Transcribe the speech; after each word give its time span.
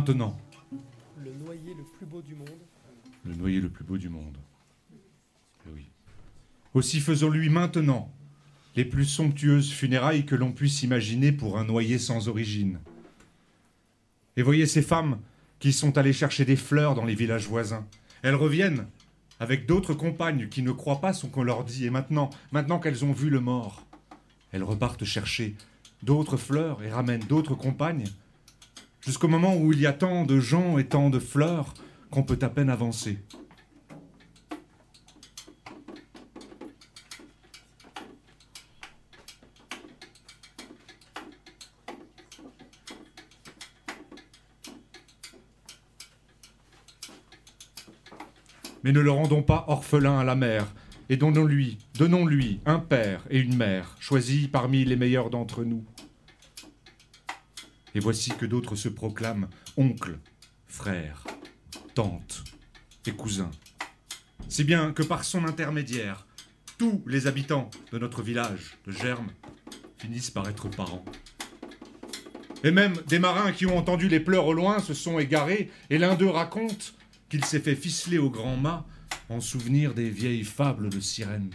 Maintenant, 0.00 0.34
Le 1.22 1.30
noyer 1.44 1.74
le 1.76 1.84
plus 1.84 2.06
beau 2.06 2.22
du 2.22 2.34
monde. 2.34 2.48
le 3.26 3.34
noyer 3.34 3.60
le 3.60 3.68
plus 3.68 3.84
beau 3.84 3.98
du 3.98 4.08
monde. 4.08 4.38
Eh 4.94 5.70
Oui. 5.74 5.90
Aussi 6.72 7.00
faisons-lui 7.00 7.50
maintenant 7.50 8.10
les 8.76 8.86
plus 8.86 9.04
somptueuses 9.04 9.70
funérailles 9.70 10.24
que 10.24 10.34
l'on 10.34 10.52
puisse 10.52 10.82
imaginer 10.82 11.32
pour 11.32 11.58
un 11.58 11.66
noyer 11.66 11.98
sans 11.98 12.28
origine. 12.28 12.78
Et 14.38 14.42
voyez 14.42 14.64
ces 14.64 14.80
femmes 14.80 15.18
qui 15.58 15.70
sont 15.70 15.98
allées 15.98 16.14
chercher 16.14 16.46
des 16.46 16.56
fleurs 16.56 16.94
dans 16.94 17.04
les 17.04 17.14
villages 17.14 17.46
voisins. 17.46 17.86
Elles 18.22 18.34
reviennent 18.36 18.86
avec 19.38 19.66
d'autres 19.66 19.92
compagnes 19.92 20.48
qui 20.48 20.62
ne 20.62 20.72
croient 20.72 21.02
pas 21.02 21.12
ce 21.12 21.26
qu'on 21.26 21.42
leur 21.42 21.62
dit. 21.62 21.84
Et 21.84 21.90
maintenant, 21.90 22.30
maintenant 22.52 22.78
qu'elles 22.78 23.04
ont 23.04 23.12
vu 23.12 23.28
le 23.28 23.40
mort, 23.40 23.84
elles 24.50 24.64
repartent 24.64 25.04
chercher 25.04 25.56
d'autres 26.02 26.38
fleurs 26.38 26.82
et 26.82 26.90
ramènent 26.90 27.26
d'autres 27.28 27.54
compagnes, 27.54 28.06
jusqu'au 29.00 29.28
moment 29.28 29.56
où 29.56 29.72
il 29.72 29.80
y 29.80 29.86
a 29.86 29.92
tant 29.92 30.24
de 30.24 30.40
gens 30.40 30.78
et 30.78 30.86
tant 30.86 31.10
de 31.10 31.18
fleurs 31.18 31.74
qu'on 32.10 32.22
peut 32.22 32.38
à 32.42 32.48
peine 32.48 32.70
avancer. 32.70 33.18
Mais 48.82 48.92
ne 48.92 49.00
le 49.00 49.10
rendons 49.10 49.42
pas 49.42 49.66
orphelin 49.68 50.18
à 50.18 50.24
la 50.24 50.34
mère, 50.34 50.66
et 51.10 51.16
donnons-lui, 51.16 51.78
donnons-lui 51.98 52.60
un 52.64 52.78
père 52.78 53.24
et 53.28 53.38
une 53.38 53.56
mère, 53.56 53.94
choisis 54.00 54.48
parmi 54.48 54.84
les 54.84 54.96
meilleurs 54.96 55.28
d'entre 55.28 55.64
nous. 55.64 55.84
Et 57.94 58.00
voici 58.00 58.30
que 58.30 58.46
d'autres 58.46 58.76
se 58.76 58.88
proclament 58.88 59.48
oncles, 59.76 60.18
frères, 60.66 61.24
tantes 61.94 62.44
et 63.06 63.12
cousins. 63.12 63.50
Si 64.48 64.64
bien 64.64 64.92
que 64.92 65.02
par 65.02 65.24
son 65.24 65.44
intermédiaire, 65.44 66.26
tous 66.78 67.02
les 67.06 67.26
habitants 67.26 67.70
de 67.92 67.98
notre 67.98 68.22
village 68.22 68.78
de 68.86 68.92
Germe 68.92 69.30
finissent 69.98 70.30
par 70.30 70.48
être 70.48 70.68
parents. 70.68 71.04
Et 72.62 72.70
même 72.70 72.94
des 73.06 73.18
marins 73.18 73.52
qui 73.52 73.66
ont 73.66 73.76
entendu 73.76 74.08
les 74.08 74.20
pleurs 74.20 74.46
au 74.46 74.52
loin 74.52 74.80
se 74.80 74.94
sont 74.94 75.18
égarés, 75.18 75.70
et 75.88 75.98
l'un 75.98 76.14
d'eux 76.14 76.28
raconte 76.28 76.94
qu'il 77.28 77.44
s'est 77.44 77.60
fait 77.60 77.76
ficeler 77.76 78.18
au 78.18 78.30
grand 78.30 78.56
mât 78.56 78.86
en 79.28 79.40
souvenir 79.40 79.94
des 79.94 80.10
vieilles 80.10 80.44
fables 80.44 80.90
de 80.90 81.00
sirènes. 81.00 81.54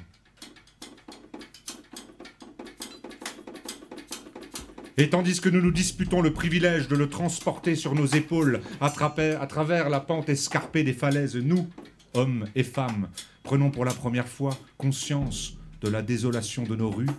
Et 4.97 5.09
tandis 5.09 5.41
que 5.41 5.50
nous 5.50 5.61
nous 5.61 5.72
disputons 5.72 6.22
le 6.22 6.31
privilège 6.31 6.88
de 6.88 6.95
le 6.95 7.09
transporter 7.09 7.75
sur 7.75 7.95
nos 7.95 8.06
épaules 8.06 8.61
à, 8.79 8.89
travers 8.89 9.89
la 9.89 10.00
pente 10.00 10.29
escarpée 10.29 10.83
des 10.83 10.94
falaises, 10.94 11.35
nous, 11.35 11.67
hommes 12.13 12.45
et 12.56 12.63
femmes, 12.63 13.09
prenons 13.44 13.72
pour 13.72 13.83
la 13.83 13.94
première 13.94 14.28
fois 14.28 14.57
conscience 14.78 15.57
de 15.81 15.89
la 15.89 16.01
désolation 16.01 16.63
de 16.63 16.78
nos 16.78 16.89
rues, 16.89 17.09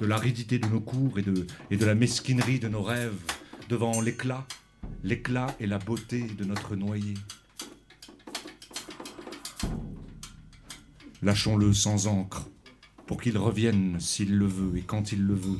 de 0.00 0.06
l'aridité 0.06 0.60
de 0.60 0.68
nos 0.68 0.80
cours 0.80 1.18
et 1.18 1.22
de, 1.22 1.44
et 1.72 1.76
de 1.76 1.84
la 1.84 1.96
mesquinerie 1.96 2.60
de 2.60 2.68
nos 2.68 2.82
rêves, 2.82 3.18
devant 3.68 4.00
l'éclat, 4.00 4.46
l'éclat 5.02 5.48
et 5.58 5.66
la 5.66 5.78
beauté 5.78 6.22
de 6.38 6.44
notre 6.44 6.76
noyer. 6.76 7.14
Lâchons-le 11.20 11.72
sans 11.72 12.06
encre, 12.06 12.48
pour 13.08 13.20
qu'il 13.20 13.38
revienne 13.38 13.98
s'il 13.98 14.36
le 14.36 14.46
veut 14.46 14.78
et 14.78 14.82
quand 14.82 15.10
il 15.10 15.24
le 15.24 15.34
veut. 15.34 15.58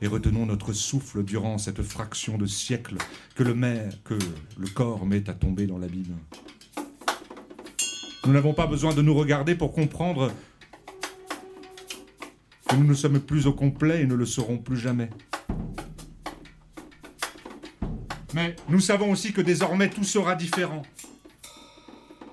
Et 0.00 0.06
retenons 0.06 0.46
notre 0.46 0.72
souffle 0.72 1.24
durant 1.24 1.58
cette 1.58 1.82
fraction 1.82 2.38
de 2.38 2.46
siècle 2.46 2.96
que 3.34 3.42
le, 3.42 3.54
que 4.04 4.14
le 4.56 4.68
corps 4.68 5.04
met 5.06 5.28
à 5.28 5.34
tomber 5.34 5.66
dans 5.66 5.78
l'abîme. 5.78 6.16
Nous 8.26 8.32
n'avons 8.32 8.54
pas 8.54 8.66
besoin 8.66 8.94
de 8.94 9.02
nous 9.02 9.14
regarder 9.14 9.54
pour 9.54 9.72
comprendre 9.72 10.32
que 12.68 12.76
nous 12.76 12.86
ne 12.86 12.94
sommes 12.94 13.20
plus 13.20 13.46
au 13.46 13.52
complet 13.52 14.02
et 14.02 14.06
ne 14.06 14.14
le 14.14 14.26
serons 14.26 14.58
plus 14.58 14.76
jamais. 14.76 15.10
Mais 18.34 18.54
nous 18.68 18.80
savons 18.80 19.10
aussi 19.10 19.32
que 19.32 19.40
désormais 19.40 19.88
tout 19.88 20.04
sera 20.04 20.34
différent. 20.34 20.82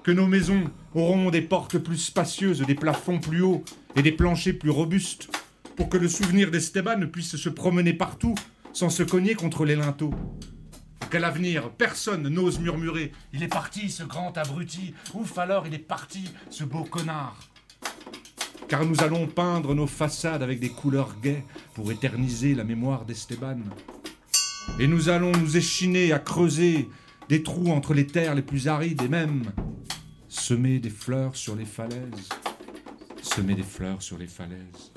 Que 0.03 0.11
nos 0.11 0.27
maisons 0.27 0.65
auront 0.93 1.31
des 1.31 1.41
portes 1.41 1.77
plus 1.77 1.97
spacieuses, 1.97 2.61
des 2.61 2.75
plafonds 2.75 3.19
plus 3.19 3.41
hauts 3.41 3.63
et 3.95 4.01
des 4.01 4.11
planchers 4.11 4.59
plus 4.59 4.69
robustes, 4.69 5.29
pour 5.75 5.90
que 5.90 5.97
le 5.97 6.08
souvenir 6.08 6.52
d'Esteban 6.52 7.08
puisse 7.12 7.36
se 7.36 7.50
promener 7.50 7.94
partout 7.94 8.36
sans 8.74 8.90
se 8.90 9.03
cogner 9.03 9.36
contre 9.36 9.66
les 9.66 9.75
linteaux. 9.75 10.13
Qu'à 11.09 11.19
l'avenir, 11.19 11.69
personne 11.69 12.28
n'ose 12.28 12.59
murmurer 12.59 13.12
Il 13.34 13.44
est 13.44 13.47
parti, 13.47 13.90
ce 13.90 14.03
grand 14.03 14.38
abruti 14.38 14.94
Ouf 15.13 15.38
alors, 15.38 15.68
il 15.68 15.74
est 15.74 15.80
parti, 15.80 16.30
ce 16.50 16.63
beau 16.63 16.84
connard 16.84 17.38
Car 18.68 18.86
nous 18.86 19.02
allons 19.02 19.28
peindre 19.28 19.75
nos 19.75 19.88
façades 19.88 20.41
avec 20.41 20.59
des 20.59 20.69
couleurs 20.69 21.16
gaies 21.22 21.44
pour 21.74 21.92
éterniser 21.92 22.56
la 22.56 22.63
mémoire 22.63 23.06
d'Esteban. 23.06 23.59
Et 24.80 24.88
nous 24.88 25.09
allons 25.09 25.31
nous 25.31 25.57
échiner 25.57 26.12
à 26.12 26.19
creuser 26.19 26.90
des 27.30 27.44
trous 27.44 27.72
entre 27.72 27.94
les 27.94 28.07
terres 28.07 28.36
les 28.36 28.42
plus 28.42 28.68
arides 28.68 29.02
et 29.02 29.07
même 29.07 29.44
semer 30.28 30.80
des 30.80 30.90
fleurs 30.90 31.36
sur 31.36 31.56
les 31.56 31.66
falaises. 31.66 32.30
Semer 33.22 33.56
des 33.56 33.63
fleurs 33.63 34.02
sur 34.02 34.18
les 34.18 34.28
falaises. 34.28 34.92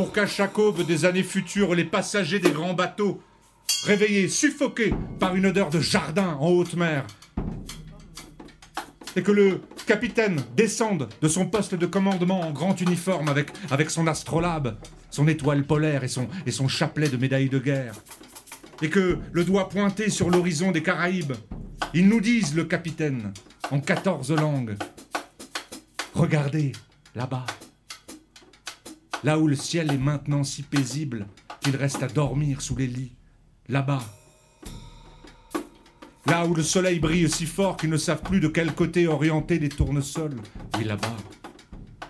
Pour 0.00 0.14
qu'à 0.14 0.26
chaque 0.26 0.58
aube 0.58 0.86
des 0.86 1.04
années 1.04 1.22
futures, 1.22 1.74
les 1.74 1.84
passagers 1.84 2.38
des 2.38 2.52
grands 2.52 2.72
bateaux, 2.72 3.20
réveillés, 3.84 4.28
suffoqués 4.28 4.94
par 5.18 5.36
une 5.36 5.44
odeur 5.44 5.68
de 5.68 5.78
jardin 5.78 6.38
en 6.40 6.48
haute 6.48 6.72
mer, 6.72 7.06
et 9.14 9.20
que 9.20 9.30
le 9.30 9.60
capitaine 9.86 10.40
descende 10.56 11.10
de 11.20 11.28
son 11.28 11.44
poste 11.44 11.74
de 11.74 11.84
commandement 11.84 12.40
en 12.40 12.50
grand 12.50 12.80
uniforme 12.80 13.28
avec, 13.28 13.90
son 13.90 14.06
astrolabe, 14.06 14.78
son 15.10 15.28
étoile 15.28 15.64
polaire 15.64 16.02
et 16.02 16.08
son, 16.08 16.28
et 16.46 16.50
son 16.50 16.66
chapelet 16.66 17.10
de 17.10 17.18
médaille 17.18 17.50
de 17.50 17.58
guerre, 17.58 17.96
et 18.80 18.88
que, 18.88 19.18
le 19.32 19.44
doigt 19.44 19.68
pointé 19.68 20.08
sur 20.08 20.30
l'horizon 20.30 20.70
des 20.70 20.82
Caraïbes, 20.82 21.34
ils 21.92 22.08
nous 22.08 22.22
disent, 22.22 22.54
le 22.54 22.64
capitaine, 22.64 23.34
en 23.70 23.80
quatorze 23.80 24.32
langues, 24.32 24.76
Regardez, 26.14 26.72
là-bas, 27.14 27.44
là 29.24 29.38
où 29.38 29.46
le 29.46 29.56
ciel 29.56 29.90
est 29.92 29.98
maintenant 29.98 30.44
si 30.44 30.62
paisible 30.62 31.26
qu'il 31.60 31.76
reste 31.76 32.02
à 32.02 32.08
dormir 32.08 32.62
sous 32.62 32.76
les 32.76 32.86
lits, 32.86 33.16
là-bas, 33.68 34.02
là 36.26 36.46
où 36.46 36.54
le 36.54 36.62
soleil 36.62 37.00
brille 37.00 37.28
si 37.30 37.46
fort 37.46 37.76
qu'ils 37.76 37.90
ne 37.90 37.96
savent 37.96 38.22
plus 38.22 38.40
de 38.40 38.48
quel 38.48 38.74
côté 38.74 39.06
orienter 39.06 39.58
les 39.58 39.68
tournesols, 39.68 40.36
oui, 40.78 40.84
là-bas, 40.84 41.16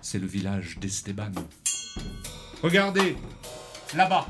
c'est 0.00 0.18
le 0.18 0.26
village 0.26 0.78
d'Esteban. 0.78 1.32
Regardez, 2.62 3.16
là-bas, 3.96 4.26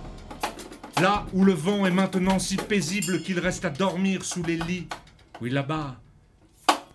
là 1.00 1.26
où 1.32 1.44
le 1.44 1.52
vent 1.52 1.86
est 1.86 1.90
maintenant 1.90 2.38
si 2.38 2.56
paisible 2.56 3.22
qu'il 3.22 3.38
reste 3.38 3.64
à 3.64 3.70
dormir 3.70 4.24
sous 4.24 4.42
les 4.42 4.56
lits, 4.56 4.88
oui, 5.40 5.50
là-bas, 5.50 6.00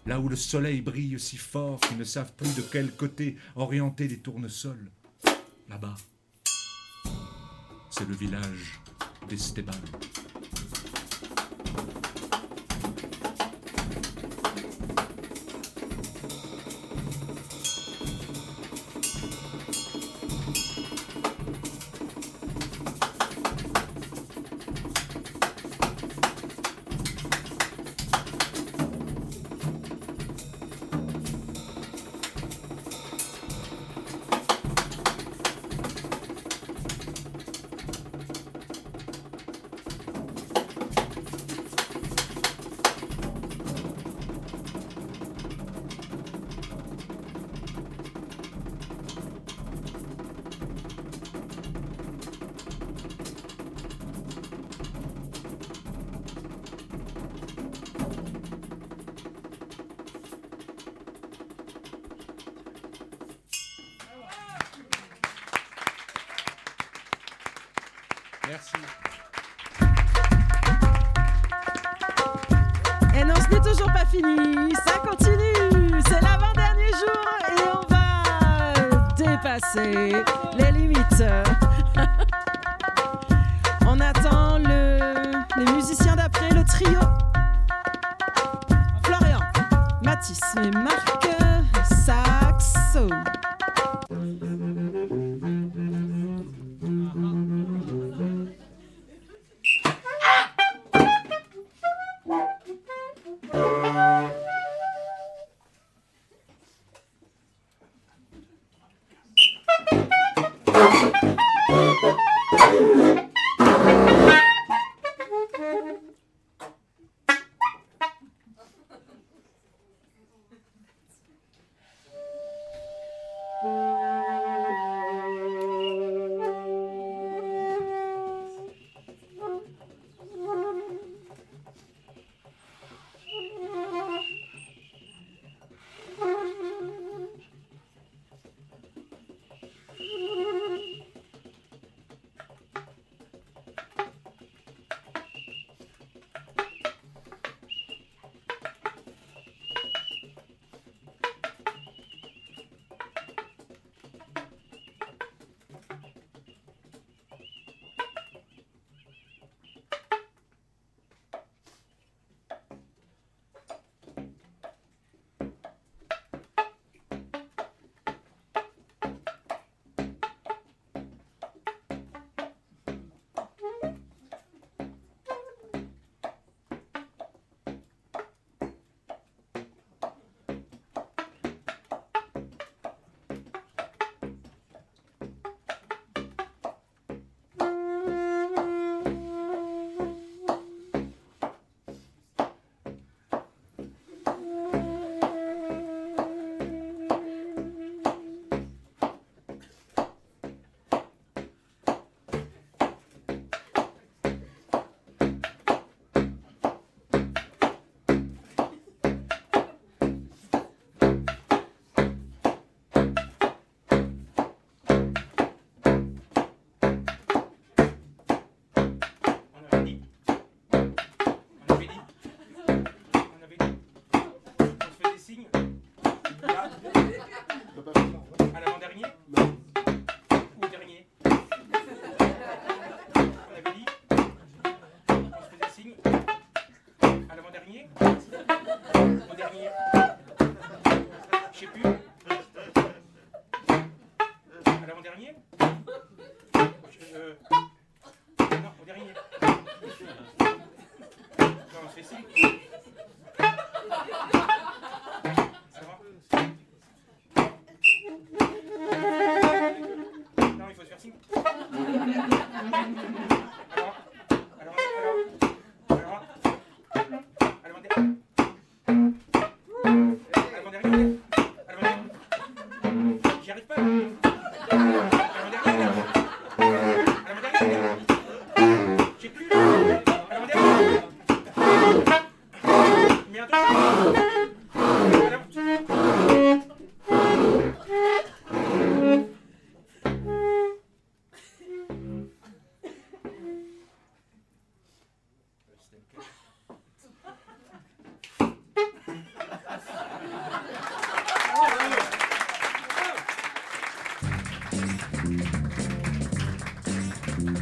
là 0.05 0.19
où 0.19 0.29
le 0.29 0.35
soleil 0.35 0.81
brille 0.81 1.19
si 1.19 1.37
fort 1.37 1.79
qu'ils 1.79 1.97
ne 1.97 2.03
savent 2.03 2.33
plus 2.33 2.55
de 2.55 2.61
quel 2.61 2.91
côté 2.91 3.37
orienter 3.55 4.07
les 4.07 4.19
tournesols, 4.19 4.91
là-bas, 5.69 5.95
c'est 7.89 8.07
le 8.07 8.15
village 8.15 8.79
d'Esteban. 9.27 9.71
Ce 73.45 73.55
n'est 73.55 73.61
toujours 73.61 73.91
pas 73.91 74.05
fini, 74.05 74.73
ça 74.85 74.97
continue. 75.07 76.01
C'est 76.07 76.21
l'avant-dernier 76.21 76.89
jour 76.89 77.21
et 77.49 77.61
on 77.73 77.81
va 77.93 79.05
dépasser 79.15 80.15
les 80.57 80.71
limites. 80.71 81.23
on 83.87 83.99
attend 83.99 84.57
le, 84.57 85.31
les 85.57 85.71
musiciens 85.71 86.15
d'après, 86.15 86.49
le 86.49 86.63
trio. 86.63 86.99
Florian, 89.03 89.39
Mathis 90.01 90.41
et 90.63 90.71
Marc 90.71 91.24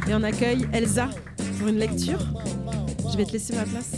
Et 0.08 0.14
on 0.14 0.22
accueille 0.22 0.66
Elsa 0.72 1.08
pour 1.58 1.68
une 1.68 1.78
lecture. 1.78 2.18
Je 3.10 3.16
vais 3.16 3.24
te 3.24 3.32
laisser 3.32 3.54
ma 3.54 3.64
place. 3.64 3.92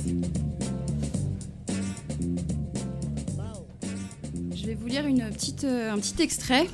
Je 4.55 4.67
vais 4.67 4.75
vous 4.75 4.87
lire 4.87 5.05
euh, 5.07 5.93
un 5.93 5.99
petit 5.99 6.23
extrait 6.23 6.67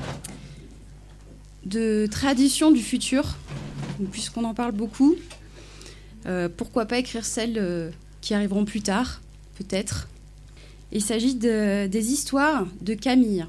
de 1.65 2.07
Tradition 2.11 2.71
du 2.73 2.83
futur, 2.83 3.37
puisqu'on 4.11 4.45
en 4.45 4.55
parle 4.55 4.73
beaucoup. 4.73 5.15
euh, 6.27 6.49
pourquoi 6.55 6.87
pas 6.87 6.99
écrire 6.99 7.25
celles 7.25 7.59
euh, 7.59 7.91
qui 8.21 8.35
arriveront 8.35 8.65
plus 8.65 8.81
tard, 8.83 9.21
peut-être. 9.59 10.09
Il 10.93 11.03
s'agit 11.03 11.35
de- 11.35 11.87
des 11.87 12.13
histoires 12.13 12.67
de 12.81 12.95
Camille. 12.95 13.47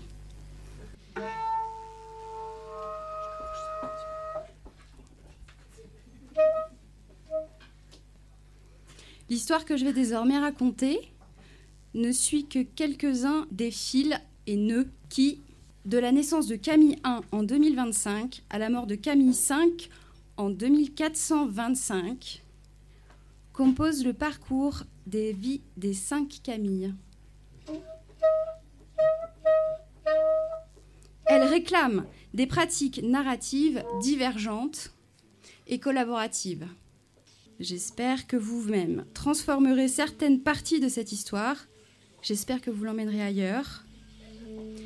Que 9.60 9.77
je 9.77 9.86
vais 9.86 9.93
désormais 9.93 10.39
raconter 10.39 11.00
ne 11.93 12.12
suit 12.12 12.48
que 12.48 12.63
quelques-uns 12.63 13.45
des 13.51 13.69
fils 13.69 14.15
et 14.48 14.57
nœuds 14.57 14.89
qui, 15.10 15.41
de 15.86 16.00
la 16.00 16.12
naissance 16.12 16.48
de 16.48 16.55
Camille 16.55 16.98
I 17.05 17.19
en 17.31 17.43
2025 17.43 18.41
à 18.50 18.57
la 18.57 18.69
mort 18.69 18.88
de 18.88 18.95
Camille 18.95 19.31
V 19.31 19.55
en 20.38 20.50
2425, 20.50 22.41
composent 23.53 24.03
le 24.03 24.13
parcours 24.13 24.83
des 25.05 25.33
vies 25.33 25.62
des 25.77 25.93
cinq 25.93 26.39
Camilles. 26.43 26.93
Elle 31.27 31.43
réclame 31.43 32.05
des 32.33 32.48
pratiques 32.48 33.01
narratives 33.03 33.83
divergentes, 34.01 34.93
et 35.67 35.79
collaborative. 35.79 36.67
J'espère 37.60 38.25
que 38.27 38.36
vous-même 38.36 39.05
transformerez 39.13 39.88
certaines 39.88 40.39
parties 40.39 40.79
de 40.79 40.89
cette 40.89 41.12
histoire. 41.12 41.67
J'espère 42.22 42.62
que 42.62 42.72
vous 42.72 42.83
l'emmènerez 42.83 43.22
ailleurs 43.22 43.83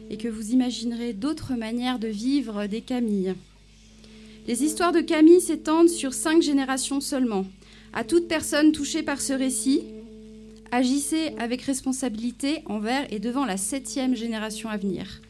et 0.10 0.18
que 0.18 0.28
vous 0.28 0.52
imaginerez 0.52 1.14
d'autres 1.14 1.56
manières 1.56 2.00
de 2.00 2.08
vivre 2.08 2.68
des 2.68 2.82
Camilles. 2.82 3.36
Les 4.48 4.64
histoires 4.64 4.92
de 4.92 5.02
Camille 5.02 5.42
s'étendent 5.42 5.90
sur 5.90 6.14
cinq 6.14 6.42
générations 6.42 7.02
seulement. 7.02 7.46
À 7.94 8.04
toute 8.04 8.28
personne 8.28 8.72
touchée 8.72 9.04
par 9.04 9.22
ce 9.22 9.34
récit, 9.34 9.84
agissez 10.72 11.36
avec 11.38 11.62
responsabilité 11.62 12.62
envers 12.66 13.12
et 13.14 13.20
devant 13.20 13.46
la 13.46 13.58
septième 13.58 14.16
génération 14.16 14.70
à 14.70 14.78
venir. 14.78 15.22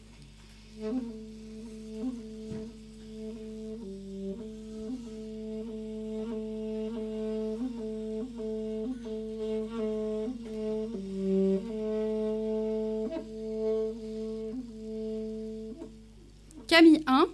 Camille 16.77 17.01
1 17.07 17.25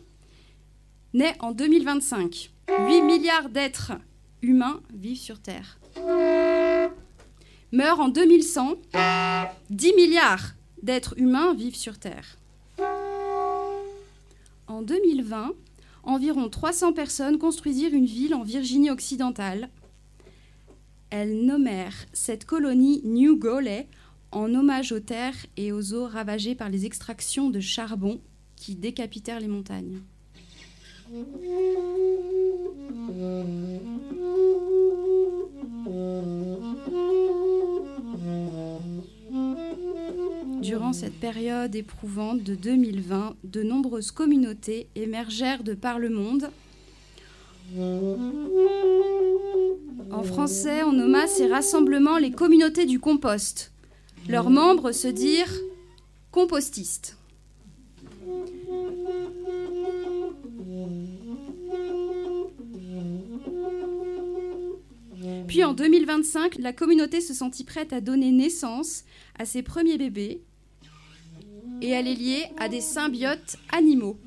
naît 1.14 1.36
en 1.42 1.52
2025. 1.52 2.54
8 2.88 3.02
milliards 3.02 3.50
d'êtres 3.50 3.92
humains 4.42 4.80
vivent 4.94 5.18
sur 5.18 5.42
Terre. 5.42 5.80
Meurt 7.74 8.00
en 8.00 8.08
2100. 8.08 8.76
10 9.70 9.94
milliards 9.96 10.54
d'êtres 10.82 11.16
humains 11.18 11.54
vivent 11.56 11.76
sur 11.76 12.00
Terre. 12.00 12.38
En 14.68 14.82
2020, 14.82 15.52
environ 16.04 16.48
300 16.48 16.94
personnes 16.94 17.38
construisirent 17.38 17.94
une 17.94 18.06
ville 18.06 18.36
en 18.36 18.44
Virginie 18.44 18.92
occidentale. 18.92 19.68
Elles 21.10 21.46
nommèrent 21.46 22.06
cette 22.14 22.46
colonie 22.46 23.02
New 23.04 23.36
Gauley 23.36 23.90
en 24.32 24.54
hommage 24.54 24.94
aux 24.94 25.02
terres 25.02 25.46
et 25.58 25.74
aux 25.74 25.94
eaux 25.94 26.08
ravagées 26.08 26.56
par 26.56 26.70
les 26.70 26.86
extractions 26.86 27.50
de 27.50 27.60
charbon 27.60 28.22
qui 28.64 28.76
décapitèrent 28.76 29.42
les 29.42 29.50
montagnes. 29.50 30.00
Durant 40.62 40.94
cette 40.94 41.20
période 41.20 41.76
éprouvante 41.76 42.42
de 42.44 42.56
2020, 42.56 43.36
de 43.44 43.64
nombreuses 43.64 44.12
communautés 44.12 44.88
émergèrent 44.96 45.66
de 45.66 45.74
par 45.74 46.00
le 46.00 46.08
monde. 46.10 46.50
En 50.10 50.24
français, 50.24 50.84
on 50.84 50.94
nomma 50.94 51.28
ces 51.28 51.48
rassemblements 51.48 52.18
les 52.18 52.32
communautés 52.32 52.86
du 52.86 53.02
compost. 53.02 53.74
Leurs 54.30 54.50
membres 54.50 54.94
se 54.94 55.10
dirent 55.10 55.54
compostistes. 56.32 57.18
Puis 65.54 65.64
en 65.64 65.76
2025, 65.76 66.56
la 66.58 66.74
communauté 66.74 67.22
se 67.22 67.32
sentit 67.32 67.64
prête 67.64 67.94
à 67.94 68.02
donner 68.02 68.32
naissance 68.32 69.04
à 69.38 69.46
ses 69.46 69.62
premiers 69.62 70.00
bébés 70.00 70.42
et 71.80 71.90
elle 71.90 72.08
est 72.08 72.16
liée 72.16 72.46
à 72.58 72.70
des 72.70 72.82
symbiotes 72.82 73.58
animaux. 73.72 74.18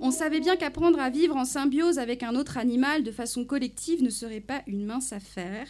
On 0.00 0.10
savait 0.10 0.40
bien 0.40 0.56
qu'apprendre 0.56 0.98
à 0.98 1.08
vivre 1.08 1.36
en 1.36 1.44
symbiose 1.44 2.00
avec 2.00 2.24
un 2.24 2.34
autre 2.34 2.58
animal 2.58 3.04
de 3.04 3.12
façon 3.12 3.44
collective 3.44 4.02
ne 4.02 4.10
serait 4.10 4.40
pas 4.40 4.62
une 4.66 4.84
mince 4.84 5.12
affaire. 5.12 5.68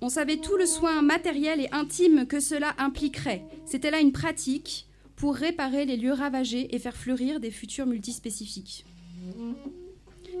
On 0.00 0.08
savait 0.08 0.38
tout 0.38 0.56
le 0.56 0.64
soin 0.64 1.02
matériel 1.02 1.60
et 1.60 1.68
intime 1.72 2.24
que 2.24 2.40
cela 2.40 2.74
impliquerait. 2.78 3.44
C'était 3.66 3.90
là 3.90 4.00
une 4.00 4.12
pratique 4.12 4.86
pour 5.14 5.34
réparer 5.34 5.84
les 5.84 5.98
lieux 5.98 6.14
ravagés 6.14 6.74
et 6.74 6.78
faire 6.78 6.96
fleurir 6.96 7.38
des 7.38 7.50
futurs 7.50 7.84
multispécifiques. 7.84 8.86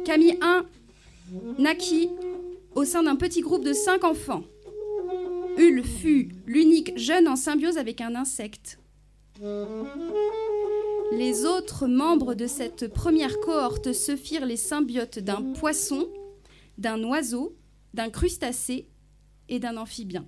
Camille 0.04 0.38
1 0.40 0.66
naquit 1.58 2.08
au 2.74 2.84
sein 2.84 3.02
d'un 3.02 3.16
petit 3.16 3.40
groupe 3.40 3.64
de 3.64 3.72
cinq 3.72 4.04
enfants. 4.04 4.42
Hul 5.56 5.84
fut 5.84 6.30
l'unique 6.46 6.96
jeune 6.96 7.28
en 7.28 7.36
symbiose 7.36 7.78
avec 7.78 8.00
un 8.00 8.14
insecte. 8.14 8.78
Les 11.12 11.44
autres 11.44 11.86
membres 11.86 12.34
de 12.34 12.46
cette 12.46 12.92
première 12.92 13.40
cohorte 13.40 13.92
se 13.92 14.16
firent 14.16 14.46
les 14.46 14.56
symbiotes 14.56 15.18
d'un 15.18 15.42
poisson, 15.54 16.08
d'un 16.78 17.02
oiseau, 17.04 17.56
d'un 17.94 18.10
crustacé 18.10 18.86
et 19.48 19.58
d'un 19.58 19.76
amphibien. 19.76 20.24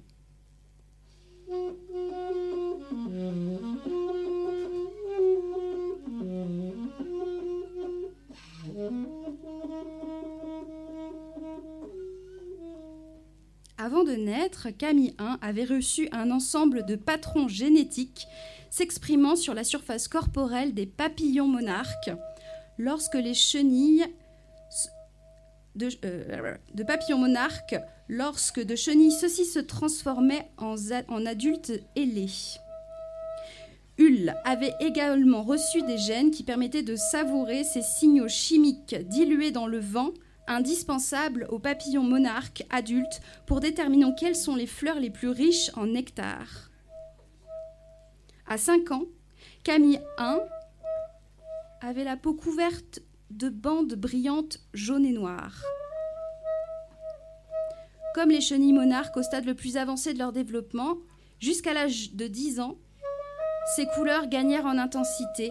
Avant 13.85 14.05
de 14.05 14.13
naître, 14.13 14.69
Camille 14.71 15.17
1 15.19 15.41
avait 15.43 15.65
reçu 15.65 16.09
un 16.13 16.31
ensemble 16.31 16.87
de 16.87 16.95
patrons 16.95 17.49
génétiques 17.49 18.29
s'exprimant 18.71 19.35
sur 19.35 19.55
la 19.55 19.65
surface 19.65 20.07
corporelle 20.07 20.73
des 20.73 20.87
papillons 20.87 21.49
monarques 21.49 22.13
lorsque 22.79 23.17
les 23.17 23.35
chenilles 23.35 24.07
de, 25.75 25.89
euh, 26.05 26.55
de 26.73 26.85
papillons 26.85 27.19
monarques, 27.19 27.75
lorsque 28.09 28.65
de 28.65 28.77
chenilles 28.77 29.11
ceux-ci 29.11 29.47
se 29.47 29.59
transformaient 29.59 30.53
en, 30.59 30.77
en 31.09 31.27
adultes 31.27 31.73
ailés. 31.97 32.61
Hull 33.99 34.33
avait 34.45 34.75
également 34.79 35.43
reçu 35.43 35.83
des 35.83 35.99
gènes 35.99 36.31
qui 36.31 36.45
permettaient 36.45 36.85
de 36.85 36.95
savourer 36.95 37.65
ces 37.65 37.83
signaux 37.83 38.29
chimiques 38.29 38.95
dilués 39.09 39.51
dans 39.51 39.67
le 39.67 39.81
vent 39.81 40.13
indispensable 40.47 41.47
aux 41.51 41.59
papillons 41.59 42.03
monarques 42.03 42.65
adultes 42.71 43.21
pour 43.47 43.61
déterminer 43.61 44.07
quelles 44.19 44.37
sont 44.37 44.57
les 44.57 44.67
fleurs 44.67 45.01
les 45.01 45.11
plus 45.11 45.29
riches 45.29 45.71
en 45.75 45.87
nectar. 45.87 46.71
À 48.47 48.59
5 48.59 48.91
ans, 48.91 49.05
Camille 49.65 50.01
1 50.19 50.41
avait 51.81 52.05
la 52.05 52.17
peau 52.17 52.35
couverte 52.35 53.01
de 53.31 53.49
bandes 53.49 53.95
brillantes 53.95 54.59
jaunes 54.75 55.07
et 55.07 55.13
noires. 55.13 55.63
Comme 58.15 58.31
les 58.31 58.41
chenilles 58.41 58.75
monarques 58.75 59.17
au 59.17 59.23
stade 59.23 59.47
le 59.47 59.55
plus 59.55 59.77
avancé 59.77 60.13
de 60.13 60.19
leur 60.19 60.33
développement, 60.33 60.99
jusqu'à 61.41 61.73
l'âge 61.73 62.13
de 62.13 62.27
10 62.27 62.61
ans, 62.61 62.77
ces 63.75 63.87
couleurs 63.87 64.27
gagnèrent 64.27 64.67
en 64.67 64.77
intensité, 64.77 65.51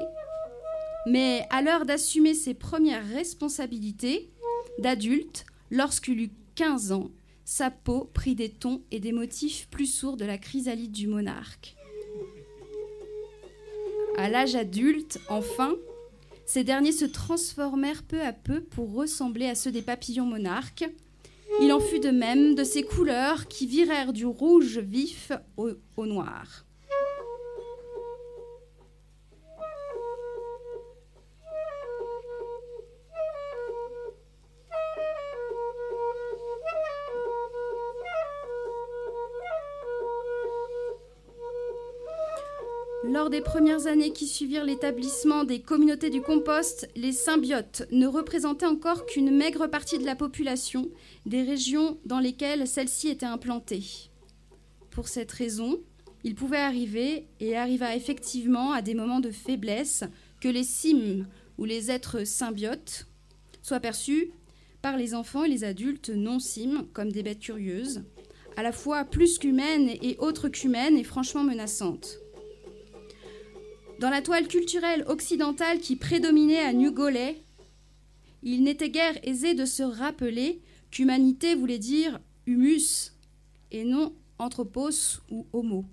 mais 1.08 1.48
à 1.50 1.62
l'heure 1.62 1.86
d'assumer 1.86 2.34
ses 2.34 2.54
premières 2.54 3.08
responsabilités, 3.08 4.31
d'adulte, 4.80 5.46
lorsqu'il 5.70 6.22
eut 6.22 6.32
15 6.56 6.92
ans, 6.92 7.12
sa 7.46 7.72
peau 7.72 8.10
prit 8.14 8.36
des 8.36 8.50
tons 8.50 8.82
et 8.92 9.00
des 9.00 9.12
motifs 9.12 9.68
plus 9.70 9.86
sourds 9.86 10.18
de 10.18 10.26
la 10.26 10.38
chrysalide 10.38 10.92
du 10.92 11.08
monarque. 11.08 11.76
À 14.18 14.30
l'âge 14.30 14.56
adulte, 14.56 15.20
enfin, 15.30 15.76
ces 16.46 16.64
derniers 16.64 16.92
se 16.92 17.06
transformèrent 17.06 18.04
peu 18.04 18.22
à 18.22 18.34
peu 18.34 18.62
pour 18.62 18.94
ressembler 18.94 19.48
à 19.48 19.56
ceux 19.56 19.72
des 19.72 19.82
papillons 19.82 20.26
monarques. 20.26 20.90
Il 21.62 21.72
en 21.72 21.80
fut 21.80 22.00
de 22.00 22.10
même 22.10 22.56
de 22.56 22.64
ces 22.64 22.84
couleurs 22.84 23.48
qui 23.48 23.68
virèrent 23.68 24.14
du 24.14 24.26
rouge 24.26 24.80
vif 24.80 25.32
au, 25.58 25.72
au 25.98 26.06
noir. 26.06 26.66
Lors 43.22 43.30
des 43.30 43.42
premières 43.42 43.86
années 43.86 44.14
qui 44.14 44.26
suivirent 44.26 44.66
l'établissement 44.66 45.44
des 45.44 45.62
communautés 45.62 46.10
du 46.10 46.22
compost, 46.22 46.90
les 46.96 47.12
symbiotes 47.12 47.84
ne 47.92 48.08
représentaient 48.08 48.66
encore 48.66 49.06
qu'une 49.06 49.30
maigre 49.30 49.68
partie 49.68 50.00
de 50.00 50.06
la 50.08 50.16
population 50.16 50.90
des 51.28 51.44
régions 51.44 52.00
dans 52.04 52.18
lesquelles 52.18 52.68
celles-ci 52.68 53.10
étaient 53.10 53.28
implantées. 53.28 54.10
Pour 54.90 55.08
cette 55.08 55.32
raison, 55.32 55.80
il 56.24 56.34
pouvait 56.34 56.58
arriver, 56.58 57.28
et 57.40 57.56
arriva 57.56 57.96
effectivement 57.96 58.72
à 58.72 58.82
des 58.82 58.96
moments 58.96 59.20
de 59.20 59.30
faiblesse, 59.30 60.04
que 60.40 60.50
les 60.50 60.64
cimes 60.64 61.28
ou 61.60 61.66
les 61.66 61.92
êtres 61.92 62.26
symbiotes 62.26 63.06
soient 63.62 63.80
perçus 63.80 64.32
par 64.82 64.98
les 64.98 65.14
enfants 65.14 65.44
et 65.44 65.50
les 65.50 65.64
adultes 65.64 66.10
non 66.10 66.40
cimes 66.40 66.88
comme 66.92 67.12
des 67.12 67.22
bêtes 67.22 67.42
curieuses, 67.42 68.02
à 68.58 68.64
la 68.64 68.72
fois 68.72 69.06
plus 69.06 69.38
qu'humaines 69.38 69.90
et 69.90 70.18
autres 70.18 70.50
qu'humaines 70.50 70.98
et 70.98 71.04
franchement 71.04 71.44
menaçantes. 71.44 72.21
Dans 74.02 74.10
la 74.10 74.24
toile 74.24 74.48
culturelle 74.48 75.06
occidentale 75.08 75.78
qui 75.78 75.96
prédominait 75.96 76.58
à 76.58 76.74
New 76.74 76.92
Golais, 76.92 77.40
il 78.42 78.64
n'était 78.64 78.90
guère 78.90 79.14
aisé 79.22 79.54
de 79.54 79.64
se 79.64 79.84
rappeler 79.84 80.60
qu'humanité 80.90 81.54
voulait 81.54 81.78
dire 81.78 82.20
humus 82.48 83.14
et 83.70 83.84
non 83.84 84.12
anthropos 84.40 85.22
ou 85.30 85.46
homo. 85.54 85.86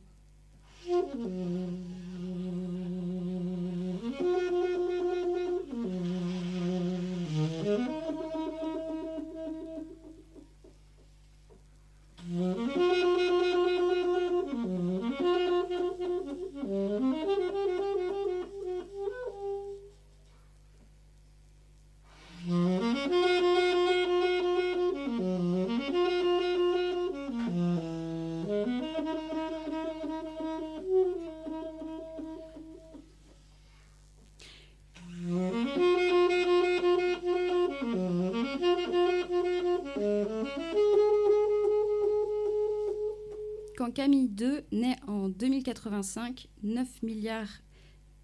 1185, 45.68 46.48
9 46.62 47.02
milliards 47.02 47.62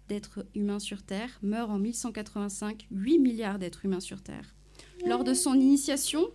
d'êtres 0.07 0.45
humains 0.55 0.79
sur 0.79 1.03
Terre, 1.03 1.29
meurt 1.43 1.69
en 1.69 1.77
1185, 1.77 2.87
8 2.89 3.19
milliards 3.19 3.59
d'êtres 3.59 3.85
humains 3.85 3.99
sur 3.99 4.21
Terre. 4.21 4.55
Lors 5.05 5.23
de 5.23 5.33
son 5.33 5.53
initiation, 5.53 6.25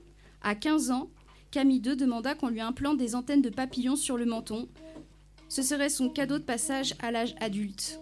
à 0.41 0.55
15 0.55 0.91
ans, 0.91 1.11
Camille 1.51 1.83
II 1.85 1.97
demanda 1.97 2.35
qu'on 2.35 2.49
lui 2.49 2.61
implante 2.61 2.97
des 2.97 3.15
antennes 3.15 3.43
de 3.43 3.51
papillons 3.51 3.97
sur 3.97 4.17
le 4.17 4.25
menton. 4.25 4.69
Ce 5.49 5.63
serait 5.63 5.89
son 5.89 6.09
cadeau 6.09 6.39
de 6.39 6.45
passage 6.45 6.95
à 7.01 7.11
l'âge 7.11 7.35
adulte. 7.41 8.01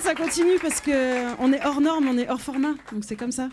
Ça 0.00 0.14
continue 0.14 0.58
parce 0.60 0.80
que 0.80 1.34
on 1.40 1.52
est 1.52 1.64
hors 1.64 1.80
norme, 1.80 2.08
on 2.08 2.18
est 2.18 2.28
hors 2.28 2.40
format, 2.40 2.74
donc 2.92 3.04
c'est 3.06 3.16
comme 3.16 3.32
ça. 3.32 3.48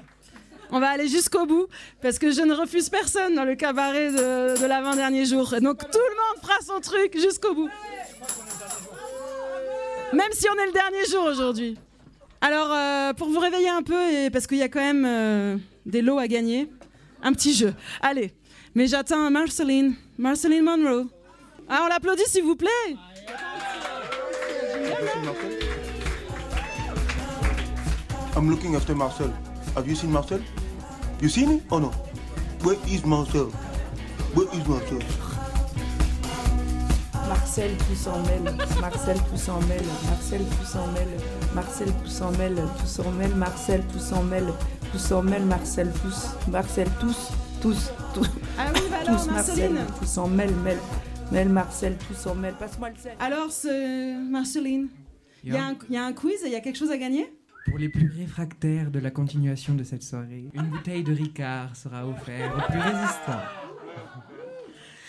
On 0.72 0.80
va 0.80 0.90
aller 0.90 1.08
jusqu'au 1.08 1.46
bout 1.46 1.68
parce 2.02 2.20
que 2.20 2.32
je 2.32 2.42
ne 2.42 2.54
refuse 2.54 2.90
personne 2.90 3.36
dans 3.36 3.46
le 3.46 3.56
cabaret 3.56 4.12
de, 4.12 4.62
de 4.62 4.66
l'avant-dernier 4.66 5.26
jour. 5.26 5.54
Donc 5.62 5.80
tout 5.80 6.00
le 6.10 6.16
monde 6.16 6.42
fera 6.42 6.60
son 6.66 6.82
truc 6.82 7.18
jusqu'au 7.18 7.54
bout. 7.54 7.70
Même 10.14 10.32
si 10.32 10.48
on 10.50 10.62
est 10.62 10.66
le 10.68 10.74
dernier 10.74 11.06
jour 11.10 11.26
aujourd'hui. 11.26 11.78
Alors 12.42 12.72
euh, 12.72 13.14
pour 13.14 13.30
vous 13.30 13.40
réveiller 13.40 13.70
un 13.70 13.84
peu 13.84 14.12
et 14.12 14.30
parce 14.30 14.46
qu'il 14.46 14.58
y 14.58 14.64
a 14.64 14.70
quand 14.70 14.82
même 14.82 15.06
euh, 15.06 15.58
des 15.86 16.02
lots 16.02 16.20
à 16.20 16.28
gagner, 16.28 16.70
un 17.24 17.34
petit 17.34 17.54
jeu. 17.54 17.74
Allez, 18.02 18.34
mais 18.76 18.88
j'attends 18.88 19.30
Marceline, 19.32 19.96
Marceline 20.18 20.64
Monroe. 20.64 21.08
Ah, 21.70 21.82
on 21.86 21.88
l'applaudit 21.88 22.24
s'il 22.28 22.44
vous 22.44 22.56
plaît. 22.56 22.96
I'm 28.38 28.50
looking 28.52 28.76
after 28.76 28.94
Marcel. 28.96 29.34
Have 29.76 29.88
you 29.88 29.96
seen 29.96 30.12
Marcel? 30.12 30.40
You 31.22 31.30
seen 31.30 31.50
him 31.50 31.62
or 31.72 31.80
no? 31.82 31.90
Where 32.62 32.78
is 32.88 33.04
Marcel? 33.04 33.46
Where 34.36 34.48
is 34.54 34.68
Marcel? 34.68 35.02
Marcel 37.28 37.72
tous 37.90 38.08
en 38.08 38.22
mêle, 38.28 38.56
Marcel 38.80 39.18
tous 39.30 39.50
en 39.50 39.60
mêle, 39.68 39.84
Marcel 40.10 40.42
tous 40.46 40.76
en 40.78 40.88
mêle, 40.94 41.10
Marcel 41.56 41.92
tous 42.04 42.22
en 42.22 42.32
mêle, 42.32 42.64
tous 42.80 43.00
en 43.00 43.12
mêle, 43.12 43.36
Marcel 43.36 43.84
tous 43.92 44.12
en 44.14 44.24
mêle, 44.24 44.54
tous 44.92 45.12
en 45.12 45.22
mêle, 45.24 45.46
Marcel 45.46 45.92
tous, 46.02 46.28
Marcel 46.52 46.88
tous, 47.02 47.32
tous, 47.62 47.92
tous, 48.14 48.30
Ah 48.58 48.68
oui, 48.74 48.82
bah 48.90 48.98
alors 49.06 49.20
tous, 49.20 49.32
Marcel, 49.32 49.74
Marceline. 49.74 49.86
tous 50.00 50.18
en 50.20 50.28
mêle, 50.28 50.54
mêle, 50.64 50.78
mêle, 51.32 51.50
Marcel 51.50 51.98
tous 52.08 52.30
en 52.30 52.36
mêle, 52.36 52.54
passe-moi 52.58 52.90
le 52.92 52.96
sel. 52.96 53.14
Alors, 53.20 53.52
ce... 53.52 54.30
Marceline, 54.32 54.88
il 55.44 55.54
y, 55.54 55.58
a 55.58 55.66
un- 55.66 55.76
il 55.90 55.96
y 55.96 55.98
a 55.98 56.06
un 56.06 56.14
quiz 56.14 56.44
et 56.44 56.48
il 56.48 56.54
y 56.54 56.56
a 56.56 56.62
quelque 56.62 56.78
chose 56.78 56.92
à 56.92 56.98
gagner? 56.98 57.30
Pour 57.68 57.78
les 57.78 57.90
plus 57.90 58.10
réfractaires 58.10 58.92
de 58.92 59.00
la 59.00 59.12
continuation 59.12 59.74
de 59.76 59.84
cette 59.84 60.04
soirée, 60.04 60.46
une 60.54 60.68
bouteille 60.68 61.04
de 61.04 61.14
Ricard 61.14 61.76
sera 61.76 62.08
offerte 62.08 62.54
aux 62.56 62.72
plus 62.72 62.80
résistants. 62.80 63.44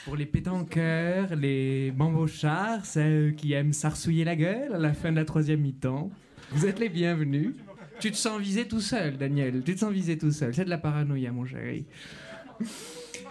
Pour 0.04 0.16
les 0.16 0.26
pétanqueurs, 0.26 1.36
les 1.36 1.92
bambochards, 1.92 2.84
ceux 2.84 3.30
qui 3.30 3.52
aiment 3.52 3.72
s'arsouiller 3.72 4.24
la 4.24 4.36
gueule 4.36 4.74
à 4.74 4.78
la 4.78 4.92
fin 4.92 5.10
de 5.10 5.16
la 5.16 5.24
troisième 5.24 5.60
mi-temps, 5.60 6.10
vous 6.50 6.66
êtes 6.66 6.78
les 6.78 6.88
bienvenus. 6.88 7.54
Tu 8.00 8.10
te 8.10 8.16
sens 8.16 8.40
visé 8.40 8.66
tout 8.66 8.80
seul, 8.80 9.16
Daniel. 9.16 9.62
Tu 9.64 9.74
te 9.74 9.80
sens 9.80 9.92
visé 9.92 10.18
tout 10.18 10.32
seul. 10.32 10.54
C'est 10.54 10.64
de 10.64 10.70
la 10.70 10.78
paranoïa, 10.78 11.30
mon 11.30 11.44
chéri. 11.44 11.86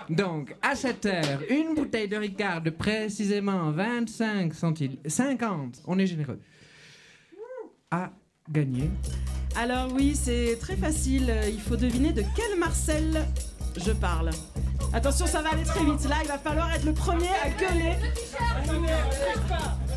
Donc, 0.10 0.56
à 0.62 0.76
cette 0.76 1.06
heure, 1.06 1.42
une 1.50 1.76
bouteille 1.76 2.08
de 2.08 2.16
Ricard 2.16 2.62
de 2.62 2.70
précisément 2.70 3.72
25 3.72 4.54
centimes, 4.54 4.98
50, 5.06 5.82
on 5.86 6.00
est 6.00 6.08
généreux, 6.08 6.40
à 7.92 8.12
gagner. 8.50 8.90
Alors 9.56 9.92
oui, 9.94 10.16
c'est 10.16 10.58
très 10.60 10.76
facile. 10.76 11.34
Il 11.48 11.60
faut 11.60 11.76
deviner 11.76 12.14
de 12.14 12.24
quel 12.36 12.60
Marcel 12.60 13.26
je 13.76 13.92
parle. 13.92 14.32
Attention, 14.94 15.26
ça 15.26 15.42
va 15.42 15.50
aller 15.50 15.64
très 15.64 15.84
vite. 15.84 16.08
Là, 16.08 16.18
il 16.22 16.28
va 16.28 16.38
falloir 16.38 16.72
être 16.74 16.86
le 16.86 16.94
premier 16.94 17.30
à 17.44 17.50
gueuler. 17.50 17.96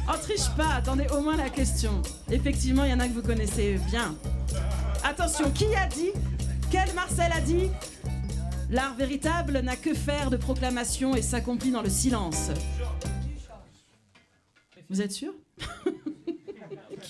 Oh, 0.08 0.16
triche 0.20 0.48
pas. 0.56 0.74
Attendez 0.74 1.06
au 1.12 1.20
moins 1.20 1.36
la 1.36 1.50
question. 1.50 2.02
Effectivement, 2.30 2.84
il 2.84 2.90
y 2.90 2.94
en 2.94 3.00
a 3.00 3.08
que 3.08 3.12
vous 3.12 3.22
connaissez 3.22 3.78
bien. 3.90 4.14
Attention, 5.04 5.50
qui 5.50 5.66
a 5.74 5.86
dit 5.86 6.10
Quel 6.70 6.92
Marcel 6.94 7.30
a 7.32 7.40
dit 7.40 7.70
L'art 8.70 8.94
véritable 8.94 9.60
n'a 9.60 9.76
que 9.76 9.94
faire 9.94 10.30
de 10.30 10.36
proclamations 10.36 11.14
et 11.14 11.22
s'accomplit 11.22 11.70
dans 11.70 11.82
le 11.82 11.90
silence? 11.90 12.50
Vous 14.88 15.00
êtes 15.00 15.12
sûr? 15.12 15.32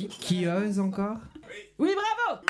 Qui, 0.01 0.09
qui 0.09 0.47
ose 0.47 0.81
encore 0.81 1.19
Oui, 1.79 1.91
bravo 1.95 2.41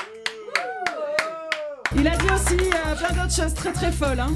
Il 1.97 2.07
a 2.07 2.15
dit 2.15 2.25
aussi 2.33 2.57
euh, 2.69 2.95
plein 2.95 3.09
d'autres 3.23 3.35
choses 3.35 3.53
très 3.53 3.73
très 3.73 3.91
folles. 3.91 4.21
hein. 4.21 4.31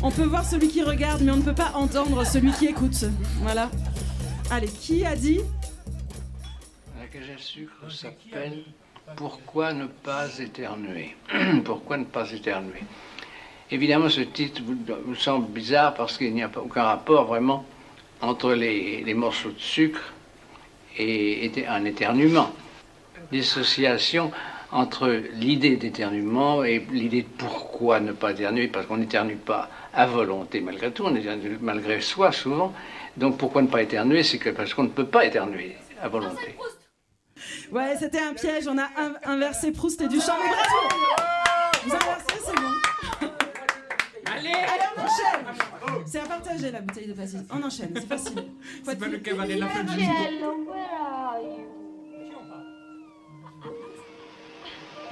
On 0.00 0.12
peut 0.12 0.22
voir 0.22 0.44
celui 0.44 0.68
qui 0.68 0.80
regarde, 0.84 1.22
mais 1.22 1.32
on 1.32 1.38
ne 1.38 1.42
peut 1.42 1.56
pas 1.56 1.72
entendre 1.74 2.24
celui 2.24 2.52
qui 2.52 2.66
écoute. 2.66 3.04
Voilà. 3.40 3.68
Allez, 4.48 4.68
qui 4.68 5.04
a 5.04 5.16
dit 5.16 5.40
La 7.00 7.06
cage 7.08 7.30
à 7.36 7.38
sucre 7.38 7.90
s'appelle 7.90 8.62
Pourquoi 9.16 9.72
ne 9.72 9.86
pas 9.86 10.28
éternuer? 10.38 11.16
Pourquoi 11.64 11.96
ne 11.96 12.04
pas 12.04 12.30
éternuer? 12.30 12.84
Évidemment, 13.72 14.08
ce 14.08 14.20
titre 14.20 14.62
vous, 14.64 14.76
vous 15.04 15.16
semble 15.16 15.48
bizarre 15.48 15.94
parce 15.94 16.16
qu'il 16.16 16.32
n'y 16.32 16.44
a 16.44 16.48
pas 16.48 16.60
aucun 16.60 16.84
rapport 16.84 17.24
vraiment 17.26 17.64
entre 18.20 18.52
les, 18.52 19.02
les 19.02 19.14
morceaux 19.14 19.50
de 19.50 19.58
sucre 19.58 20.12
et, 20.98 21.46
et 21.46 21.66
un 21.66 21.84
éternuement. 21.84 22.50
Dissociation 23.30 24.30
entre 24.70 25.08
l'idée 25.34 25.76
d'éternuement 25.76 26.64
et 26.64 26.84
l'idée 26.90 27.22
de 27.22 27.28
pourquoi 27.28 28.00
ne 28.00 28.12
pas 28.12 28.30
éternuer, 28.32 28.68
parce 28.68 28.86
qu'on 28.86 28.96
n'éternue 28.96 29.36
pas 29.36 29.68
à 29.94 30.06
volonté 30.06 30.60
malgré 30.60 30.90
tout, 30.90 31.04
on 31.04 31.14
éternue 31.14 31.58
malgré 31.60 32.00
soi 32.00 32.32
souvent. 32.32 32.72
Donc 33.16 33.36
pourquoi 33.36 33.60
ne 33.62 33.66
pas 33.68 33.82
éternuer 33.82 34.22
C'est 34.22 34.38
que 34.38 34.48
parce 34.50 34.72
qu'on 34.74 34.84
ne 34.84 34.88
peut 34.88 35.06
pas 35.06 35.26
éternuer 35.26 35.76
à 36.02 36.08
volonté. 36.08 36.56
Ouais, 37.70 37.96
c'était 37.98 38.20
un 38.20 38.32
piège. 38.34 38.66
On 38.68 38.78
a 38.78 38.88
in- 38.96 39.14
inversé 39.24 39.72
Proust 39.72 40.00
et 40.00 40.08
Duchamp. 40.08 40.36
Mais 40.42 40.50
bravo 40.50 40.88
Vous 41.84 41.94
inversez, 41.94 42.44
c'est 42.46 42.54
bon. 42.56 43.28
Allez, 44.34 44.48
Allez, 44.48 44.88
on 44.96 45.00
enchaîne 45.02 45.46
C'est 46.06 46.20
à 46.20 46.24
partager 46.26 46.70
la 46.70 46.80
bouteille 46.80 47.08
de 47.08 47.12
pastis. 47.12 47.40
On 47.50 47.62
enchaîne, 47.62 47.90
c'est 47.94 48.08
facile. 48.08 48.44
C'est 48.84 48.98
pas 48.98 49.06
le 49.08 49.18
cabaret 49.18 49.54
de 49.54 49.60
la 49.60 49.68
fin 49.68 49.84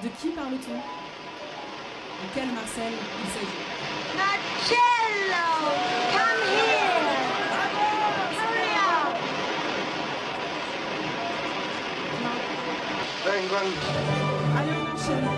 De 0.03 0.09
qui 0.19 0.29
parle-t-on 0.31 0.77
De 0.77 0.81
quel 2.35 2.49
Marcel 2.53 2.93
il 3.23 3.31
s'agit? 3.31 3.47
Marcello, 4.17 5.47
come 6.13 6.43
here. 6.49 7.11
Hurry 8.43 8.71
up. 8.77 9.21
Allez, 14.57 14.75
on 14.75 14.85
enchaîne. 14.95 15.29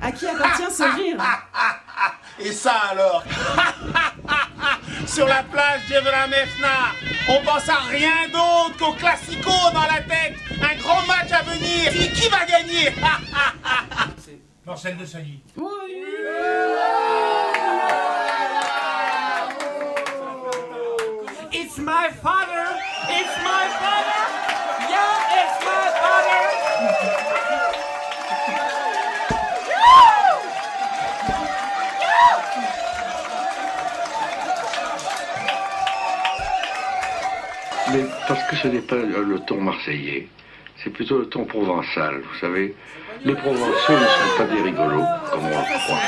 À 0.00 0.12
qui 0.12 0.26
appartient 0.26 0.70
ce 0.70 0.82
rire? 0.96 1.16
Et 2.40 2.52
ça 2.52 2.74
alors 2.90 3.24
Sur 5.06 5.26
la 5.26 5.42
plage 5.42 5.88
de 5.88 5.94
la 5.94 6.26
Mefna, 6.26 6.92
on 7.28 7.42
pense 7.44 7.68
à 7.68 7.78
rien 7.88 8.28
d'autre 8.28 8.76
qu'au 8.78 8.92
classico 8.92 9.50
dans 9.72 9.82
la 9.82 10.00
tête. 10.02 10.36
Un 10.60 10.76
grand 10.76 11.02
match 11.06 11.32
à 11.32 11.42
venir. 11.42 11.90
Qui, 12.14 12.28
va 12.28 12.44
gagner 12.44 12.94
Marcel 14.66 14.96
de 14.98 15.06
Sailly. 15.06 15.42
It's 21.50 21.78
my 21.78 22.10
father. 22.22 22.68
Parce 38.28 38.44
que 38.44 38.56
ce 38.56 38.68
n'est 38.68 38.80
pas 38.82 38.96
le 38.96 39.38
ton 39.40 39.60
marseillais, 39.60 40.28
c'est 40.84 40.90
plutôt 40.90 41.18
le 41.18 41.26
ton 41.26 41.44
provençal, 41.44 42.20
vous 42.20 42.38
savez. 42.40 42.74
Les 43.24 43.34
Provençaux 43.34 43.92
ne 43.94 43.98
sont 43.98 44.36
pas 44.36 44.44
des 44.44 44.60
rigolos, 44.60 45.02
comme 45.30 45.44
on 45.44 45.48
le 45.48 45.54
croit. 45.54 45.98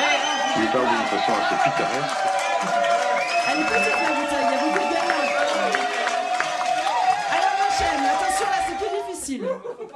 Ils 0.57 0.69
parlent 0.71 0.87
d'une 0.87 1.19
façon 1.19 1.33
assez 1.33 1.57
pittoresque. 1.65 2.17
Elle 3.51 3.59
est 3.59 3.65
petite 3.65 3.99
la 4.01 4.13
bouteille, 4.15 4.45
il 4.45 4.51
y 4.51 4.55
a 4.55 4.61
beaucoup 4.63 4.79
de 4.79 4.93
gamin. 4.95 5.21
Allez, 7.33 7.49
on 7.51 7.67
enchaîne. 7.67 8.05
Attention, 8.07 8.47
là, 8.47 8.59
c'est 8.69 8.77
plus 8.77 8.93
difficile. 9.13 9.43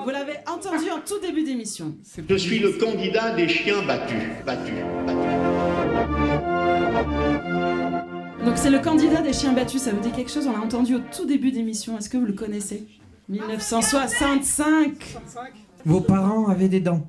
Vous 0.03 0.11
l'avez 0.11 0.39
entendu 0.49 0.91
en 0.91 1.01
tout 1.07 1.21
début 1.21 1.45
d'émission. 1.45 1.95
Je 2.29 2.35
suis 2.37 2.59
le 2.59 2.73
candidat 2.73 3.31
des 3.31 3.49
chiens 3.49 3.83
battus. 3.83 4.23
Battus. 4.45 4.75
Donc 5.07 6.14
c'est 8.65 8.71
le 8.71 8.79
candidat 8.79 9.21
des 9.21 9.35
chiens 9.35 9.53
battus, 9.53 9.83
ça 9.83 9.91
vous 9.93 10.01
dit 10.01 10.11
quelque 10.11 10.31
chose? 10.31 10.47
On 10.47 10.53
l'a 10.53 10.65
entendu 10.65 10.95
au 10.95 10.99
tout 10.99 11.27
début 11.27 11.53
d'émission, 11.53 11.99
est-ce 11.99 12.09
que 12.09 12.17
vous 12.17 12.25
le 12.25 12.33
connaissez? 12.33 12.87
1965 13.29 15.19
Vos 15.85 16.01
parents 16.01 16.49
avaient 16.49 16.71
des 16.71 16.81
dents. 16.81 17.07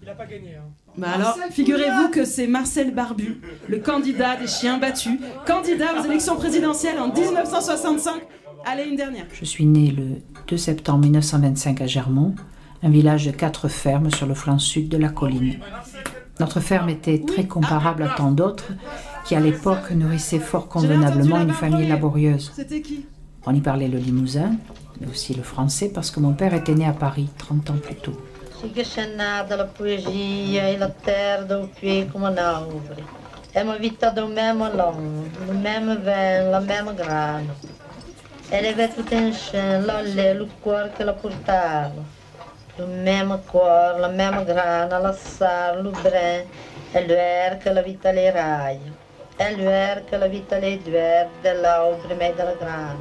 Il 0.00 0.08
a 0.08 0.14
pas 0.14 0.26
gagné. 0.26 0.54
Hein. 0.54 0.62
Bah 0.96 1.08
alors, 1.12 1.36
figurez-vous 1.50 2.08
que 2.10 2.24
c'est 2.24 2.46
Marcel 2.46 2.94
Barbu, 2.94 3.40
le 3.68 3.78
candidat 3.80 4.36
des 4.36 4.46
chiens 4.46 4.78
battus, 4.78 5.18
candidat 5.44 6.00
aux 6.00 6.04
élections 6.04 6.36
présidentielles 6.36 7.00
en 7.00 7.12
1965. 7.12 8.22
Allez, 8.64 8.84
une 8.84 8.94
dernière. 8.94 9.26
Je 9.32 9.44
suis 9.44 9.66
née 9.66 9.90
le 9.90 10.22
2 10.46 10.56
septembre 10.56 11.00
1925 11.00 11.80
à 11.80 11.88
Germont, 11.88 12.36
un 12.84 12.90
village 12.90 13.26
de 13.26 13.32
quatre 13.32 13.66
fermes 13.66 14.12
sur 14.12 14.28
le 14.28 14.34
flanc 14.34 14.60
sud 14.60 14.88
de 14.88 14.98
la 14.98 15.08
colline. 15.08 15.58
Notre 16.38 16.60
ferme 16.60 16.90
était 16.90 17.20
très 17.26 17.48
comparable 17.48 18.04
à 18.04 18.10
tant 18.10 18.30
d'autres 18.30 18.70
qui, 19.24 19.34
à 19.34 19.40
l'époque, 19.40 19.90
nourrissaient 19.90 20.38
fort 20.38 20.68
convenablement 20.68 21.40
une 21.40 21.52
famille 21.52 21.88
laborieuse. 21.88 22.52
C'était 22.54 22.80
qui? 22.80 23.06
On 23.46 23.54
y 23.54 23.60
parlait 23.60 23.88
le 23.88 23.98
limousin, 23.98 24.52
mais 25.00 25.06
aussi 25.08 25.34
le 25.34 25.42
français, 25.42 25.90
parce 25.94 26.10
que 26.10 26.20
mon 26.20 26.32
père 26.32 26.54
était 26.54 26.74
né 26.74 26.86
à 26.86 26.92
Paris 26.92 27.28
30 27.38 27.70
ans 27.70 27.76
plus 27.82 27.96
tôt. 27.96 28.16
E 38.52 38.60
l'olé, 39.80 40.34
le 42.78 42.86
même 42.86 43.38
cuore, 43.50 43.98
la 44.00 44.08
même 44.08 44.44
grana, 44.44 44.98
la 44.98 45.12
sal, 45.12 45.82
le 45.82 45.90
brin, 45.90 46.44
e 46.92 47.06
l'air 47.06 47.58
che 47.58 47.72
la 47.72 47.82
vita 47.82 48.12
le 48.12 48.30
raia. 48.30 48.93
E 49.36 49.56
l'air 49.56 50.04
che 50.04 50.16
la 50.16 50.28
vita 50.28 50.58
le 50.58 50.78
duer 50.80 51.28
dell'albre 51.42 52.14
e 52.14 52.34
della 52.34 52.54
grana. 52.54 52.96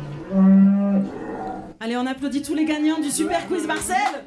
Allez, 1.80 1.96
on 1.96 2.08
applaudit 2.08 2.42
tous 2.42 2.56
les 2.56 2.66
gagnants 2.66 3.00
du 3.00 3.12
Super 3.12 3.46
Quiz 3.48 3.68
Marcel 3.68 4.24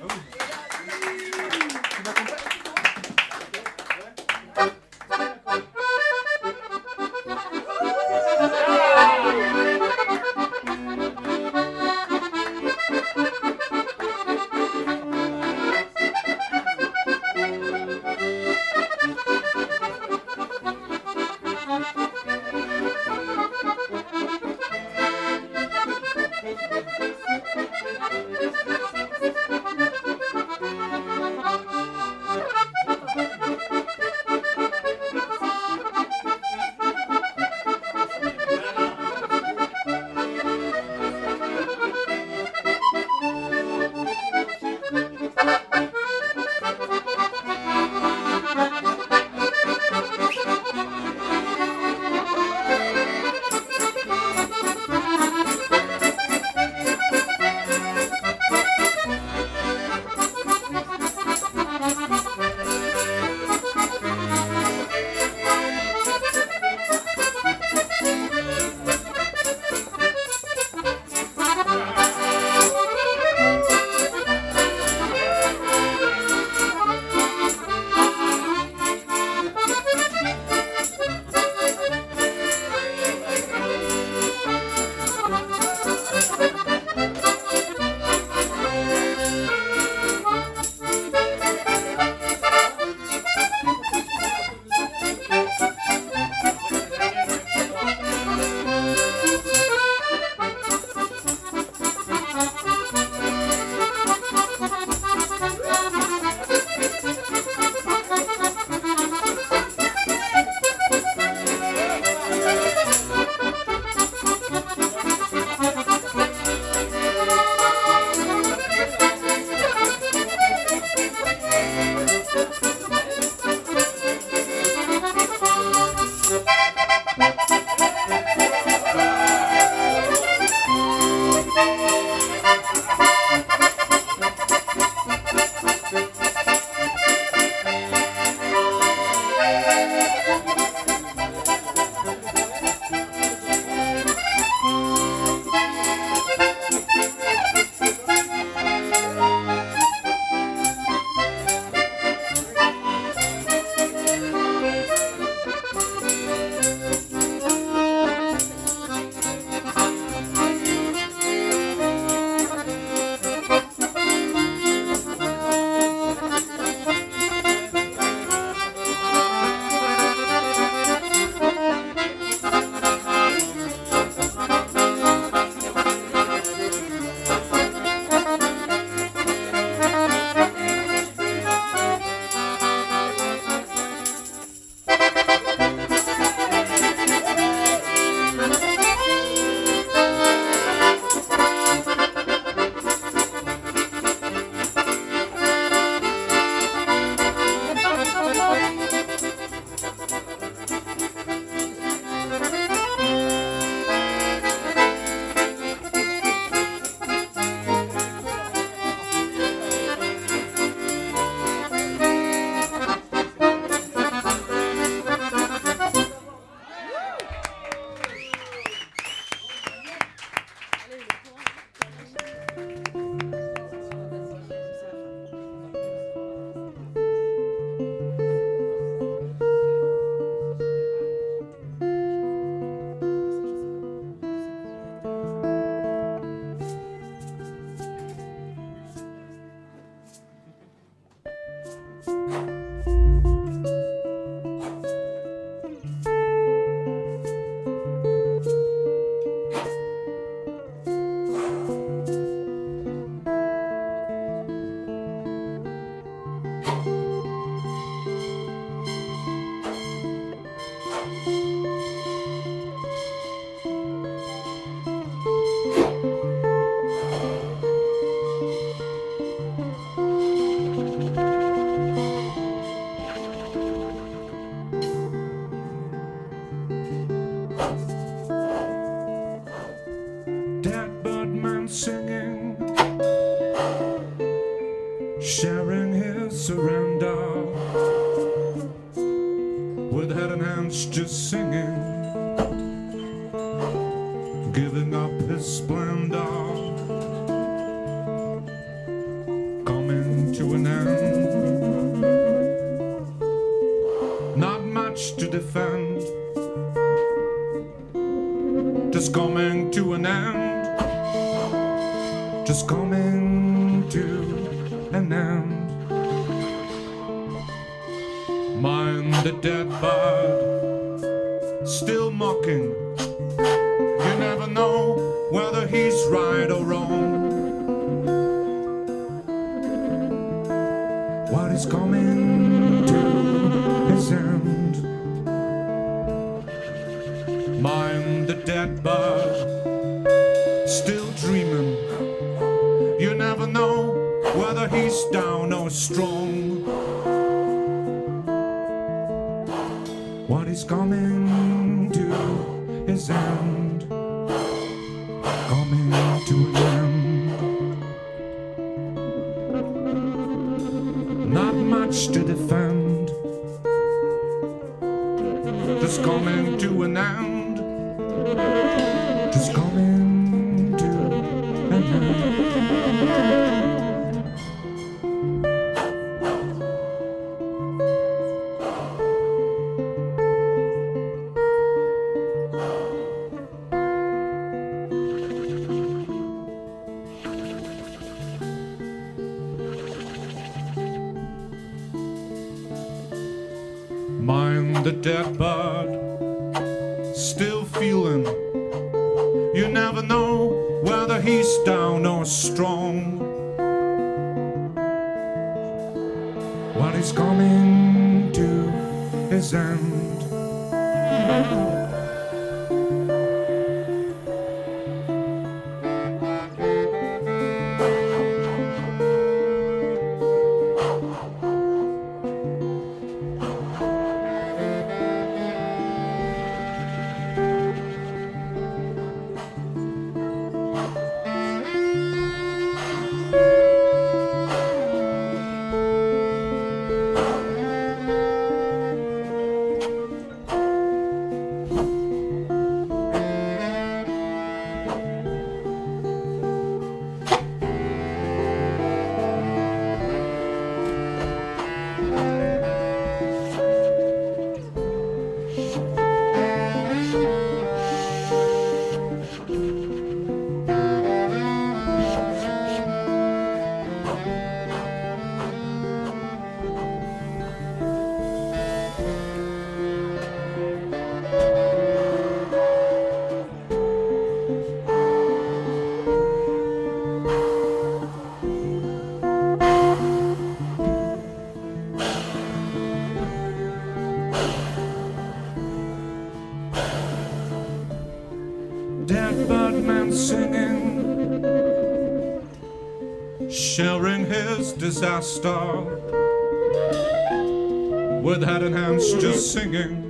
With 498.22 498.42
head 498.42 498.62
and 498.62 498.74
hands 498.74 499.12
just 499.12 499.53
singing, 499.53 500.05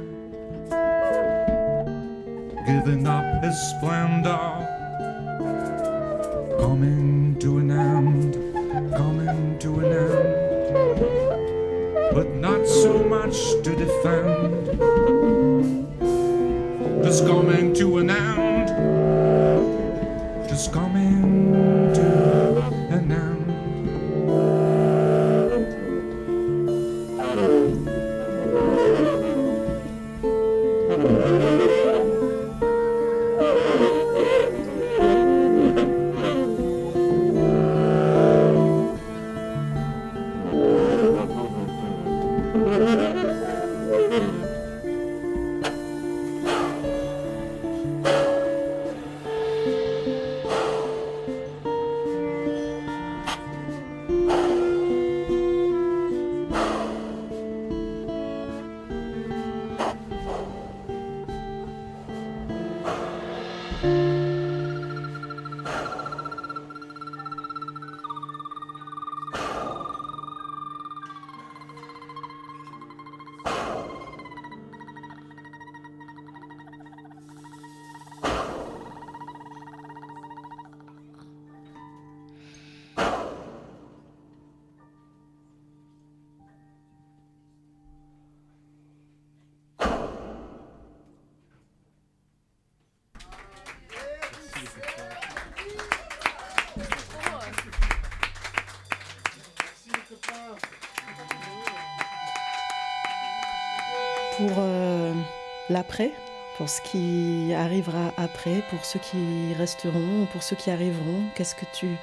l'après, 105.76 106.10
pour 106.56 106.70
ce 106.70 106.80
qui 106.80 107.52
arrivera 107.52 108.10
après, 108.16 108.62
pour 108.70 108.82
ceux 108.82 108.98
qui 108.98 109.52
resteront, 109.52 110.26
pour 110.32 110.42
ceux 110.42 110.56
qui 110.56 110.70
arriveront 110.70 111.22
Qu'est-ce 111.34 111.54
que 111.54 111.66
tu 111.74 111.98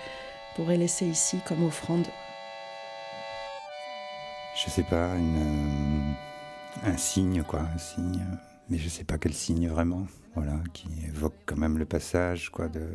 pourrais 0.55 0.77
laisser 0.77 1.07
ici 1.07 1.39
comme 1.47 1.63
offrande? 1.63 2.05
Je 4.55 4.69
sais 4.69 4.83
pas, 4.83 5.15
une, 5.15 6.13
euh, 6.83 6.91
un 6.91 6.97
signe 6.97 7.41
quoi, 7.41 7.61
un 7.61 7.79
signe, 7.79 8.23
mais 8.69 8.77
je 8.77 8.89
sais 8.89 9.03
pas 9.03 9.17
quel 9.17 9.33
signe 9.33 9.67
vraiment, 9.67 10.05
voilà, 10.35 10.59
qui 10.71 10.87
évoque 11.07 11.39
quand 11.47 11.57
même 11.57 11.79
le 11.79 11.85
passage 11.85 12.51
quoi, 12.51 12.67
de 12.67 12.87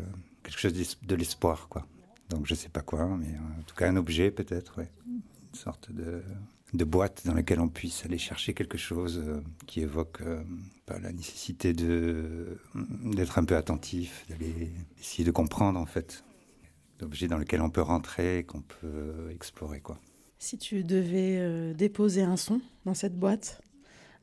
quelque 0.45 0.61
chose 0.61 0.75
de 1.03 1.15
l'espoir 1.17 1.67
quoi. 1.69 1.85
Donc 2.29 2.47
je 2.47 2.55
sais 2.55 2.69
pas 2.69 2.83
quoi, 2.83 3.05
mais 3.21 3.35
en 3.59 3.63
tout 3.67 3.75
cas 3.75 3.89
un 3.89 3.97
objet 3.97 4.31
peut-être, 4.31 4.79
une 5.09 5.59
sorte 5.59 5.91
de, 5.91 6.23
de 6.75 6.85
boîte 6.85 7.23
dans 7.27 7.35
laquelle 7.35 7.61
on 7.61 7.69
puisse 7.69 8.05
aller 8.05 8.19
chercher 8.19 8.55
quelque 8.55 8.79
chose 8.79 9.23
euh, 9.25 9.41
qui 9.67 9.81
évoque 9.81 10.21
euh, 10.21 10.43
la 10.89 11.13
nécessité 11.13 11.73
de 11.73 12.59
d'être 13.05 13.39
un 13.39 13.45
peu 13.45 13.57
attentif, 13.57 14.27
d'aller 14.29 14.71
essayer 15.01 15.25
de 15.25 15.31
comprendre 15.31 15.79
en 15.79 15.87
fait, 15.87 16.25
l'objet 17.01 17.27
dans 17.27 17.39
lequel 17.39 17.63
on 17.63 17.71
peut 17.71 17.83
rentrer 17.83 18.39
et 18.39 18.45
qu'on 18.45 18.63
peut 18.63 19.31
explorer 19.31 19.81
quoi. 19.81 19.99
Si 20.39 20.59
tu 20.59 20.85
devais 20.85 21.39
euh, 21.39 21.75
déposer 21.75 22.23
un 22.23 22.37
son 22.37 22.61
dans 22.85 22.95
cette 22.95 23.19
boîte, 23.19 23.61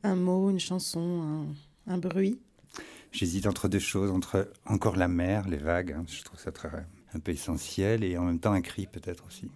un 0.03 0.15
mot, 0.15 0.49
une 0.49 0.59
chanson, 0.59 1.45
un, 1.87 1.93
un 1.93 1.97
bruit, 1.97 2.39
J'hésite 3.15 3.47
entre 3.47 3.69
deux 3.69 3.79
choses, 3.79 4.11
entre 4.11 4.51
encore 4.65 4.97
la 4.97 5.07
mer, 5.07 5.47
les 5.47 5.55
vagues, 5.55 5.93
hein, 5.93 6.03
je 6.05 6.21
trouve 6.21 6.37
ça 6.37 6.51
très, 6.51 6.69
un 7.13 7.19
peu 7.19 7.31
essentiel, 7.31 8.03
et 8.03 8.17
en 8.17 8.25
même 8.25 8.39
temps 8.39 8.51
un 8.51 8.61
cri 8.61 8.87
peut-être 8.87 9.25
aussi. 9.25 9.49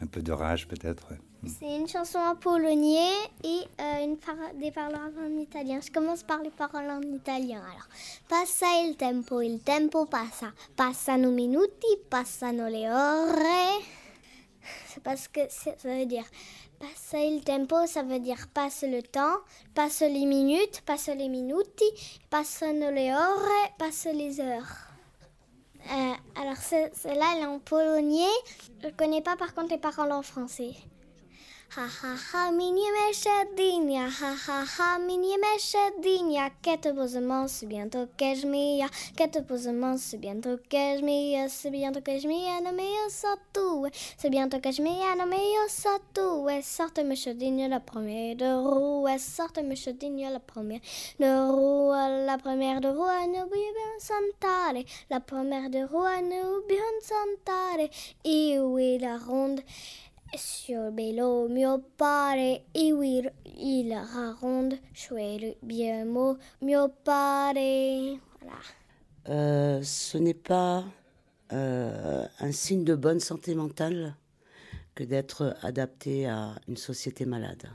Un 0.00 0.06
peu 0.06 0.22
de 0.22 0.32
rage 0.32 0.66
peut-être. 0.66 1.08
ouais. 1.12 1.18
C'est 1.46 1.76
une 1.76 1.86
chanson 1.88 2.18
en 2.18 2.34
polonais 2.34 3.12
et 3.44 3.60
euh, 3.80 4.04
une 4.04 4.18
des 4.60 4.72
paroles 4.72 4.96
en 4.96 5.38
italien. 5.38 5.80
Je 5.80 5.90
commence 5.90 6.22
par 6.22 6.42
les 6.42 6.50
paroles 6.50 6.90
en 6.90 7.00
italien. 7.00 7.62
Alors, 7.62 7.86
passa 8.28 8.66
il 8.84 8.96
tempo, 8.96 9.40
il 9.40 9.60
tempo 9.60 10.04
passa. 10.06 10.52
Passano 10.76 11.30
minuti, 11.30 11.86
passano 12.10 12.68
le 12.68 12.90
ore. 12.90 13.82
C'est 14.88 15.02
parce 15.02 15.28
que 15.28 15.40
ça 15.48 15.70
veut 15.84 16.06
dire 16.06 16.24
passa 16.80 17.18
il 17.20 17.42
tempo, 17.44 17.86
ça 17.86 18.02
veut 18.02 18.18
dire 18.20 18.48
passe 18.52 18.82
le 18.82 19.02
temps, 19.02 19.38
passe 19.74 20.00
les 20.00 20.26
minutes, 20.26 20.82
passe 20.84 21.08
les 21.08 21.28
minuti, 21.28 21.84
passano 22.30 22.90
le 22.90 23.14
ore, 23.14 23.70
passe 23.78 24.08
les 24.12 24.40
heures. 24.40 24.76
Euh, 25.90 26.12
alors, 26.42 26.56
ce- 26.56 26.90
celle-là, 26.92 27.26
elle 27.36 27.42
est 27.44 27.46
en 27.46 27.60
polonais. 27.60 28.26
Je 28.82 28.88
connais 28.90 29.22
pas 29.22 29.36
par 29.36 29.54
contre 29.54 29.70
les 29.70 29.78
paroles 29.78 30.12
en 30.12 30.22
français. 30.22 30.74
Ha 31.76 31.82
ha 31.84 32.16
ha, 32.32 32.50
mini 32.50 32.80
meszedinia, 32.90 34.08
ha 34.08 34.32
ha 34.46 34.64
ha, 34.64 34.98
mini 34.98 35.36
meszedinia, 35.36 36.50
que 36.62 36.78
te 36.78 36.94
posément, 36.94 37.46
c'est 37.46 37.66
bientôt 37.66 38.08
que 38.16 38.34
que 39.14 39.28
te 39.28 39.40
posément, 39.42 39.98
c'est 39.98 40.16
bientôt 40.16 40.56
que 40.56 40.96
je 40.98 41.04
m'y 41.04 41.36
a, 41.36 41.46
c'est 41.50 41.70
bientôt 41.70 42.00
que 42.00 42.18
je 42.18 42.26
m'y 42.26 42.48
a, 42.48 42.62
non 42.62 42.72
mais 42.72 42.88
yo 42.88 43.10
sortu, 43.10 43.92
c'est 44.16 44.30
bientôt 44.30 44.60
que 44.60 44.72
je 44.72 44.80
m'y 44.80 45.02
a, 45.02 45.14
non 45.14 45.26
mais 45.26 45.36
yo 45.36 45.68
sortu, 45.68 46.42
ouais, 46.42 46.62
sorte 46.62 47.00
la 47.00 47.80
première 47.80 48.34
de 48.34 48.46
roue, 48.46 49.06
sorte 49.18 49.58
meszedinia, 49.58 50.30
la 50.30 50.40
première 50.40 50.80
de 51.20 51.50
roue, 51.50 51.92
la 52.24 52.38
première 52.38 52.80
de 52.80 52.88
roue, 52.88 53.26
nous 53.26 53.46
bien 53.50 53.98
santare, 53.98 54.82
la 55.10 55.20
première 55.20 55.68
de 55.68 55.84
roue, 55.84 56.22
nous 56.22 56.66
bien 56.66 56.78
santare, 57.02 57.90
et 58.24 58.58
oui, 58.58 58.98
la 58.98 59.18
ronde, 59.18 59.60
sur 60.36 60.90
bello 60.92 61.48
mio 61.48 61.78
pare 61.96 62.64
iwi 62.74 63.28
il 63.56 63.92
raconte 63.94 64.80
chouette 64.92 65.56
bien 65.62 66.04
mot 66.04 66.38
mio 66.60 66.88
pare 66.88 68.18
voilà 68.40 68.58
Euh, 69.28 69.82
ce 69.82 70.16
n'est 70.16 70.32
pas 70.32 70.84
euh, 71.52 72.26
un 72.40 72.52
signe 72.52 72.82
de 72.82 72.94
bonne 72.94 73.20
santé 73.20 73.54
mentale 73.54 74.16
que 74.94 75.04
d'être 75.04 75.54
adapté 75.60 76.26
à 76.26 76.54
une 76.66 76.78
société 76.78 77.26
malade. 77.26 77.68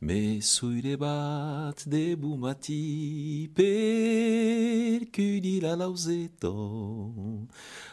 Me 0.00 0.40
sui 0.40 0.82
le 0.82 0.96
bat 0.96 1.74
de 1.86 2.14
bumati 2.14 3.50
per 3.54 5.10
chiudi 5.10 5.60
la 5.60 5.74
lauseto 5.76 7.46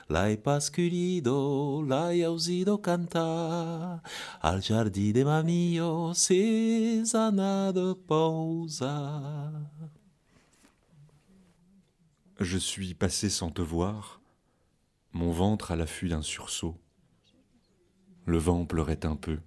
l'hai 0.10 0.38
pascurido 0.38 1.82
l'hai 1.82 2.24
ausido 2.24 2.80
canta 2.80 4.02
al 4.42 4.60
giardino 4.60 5.14
de 5.14 5.24
mamio 5.24 6.14
sesana 6.14 7.72
de 7.72 7.94
pausa 7.96 9.52
Je 12.44 12.58
suis 12.58 12.96
passé 12.96 13.30
sans 13.30 13.52
te 13.52 13.62
voir, 13.62 14.20
mon 15.12 15.32
ventre 15.32 15.72
à 15.72 15.76
l'affût 15.76 16.10
d'un 16.10 16.24
sursaut. 16.24 16.76
Le 18.26 18.40
vent 18.40 18.66
pleurait 18.66 19.06
un 19.06 19.16
peu. 19.16 19.38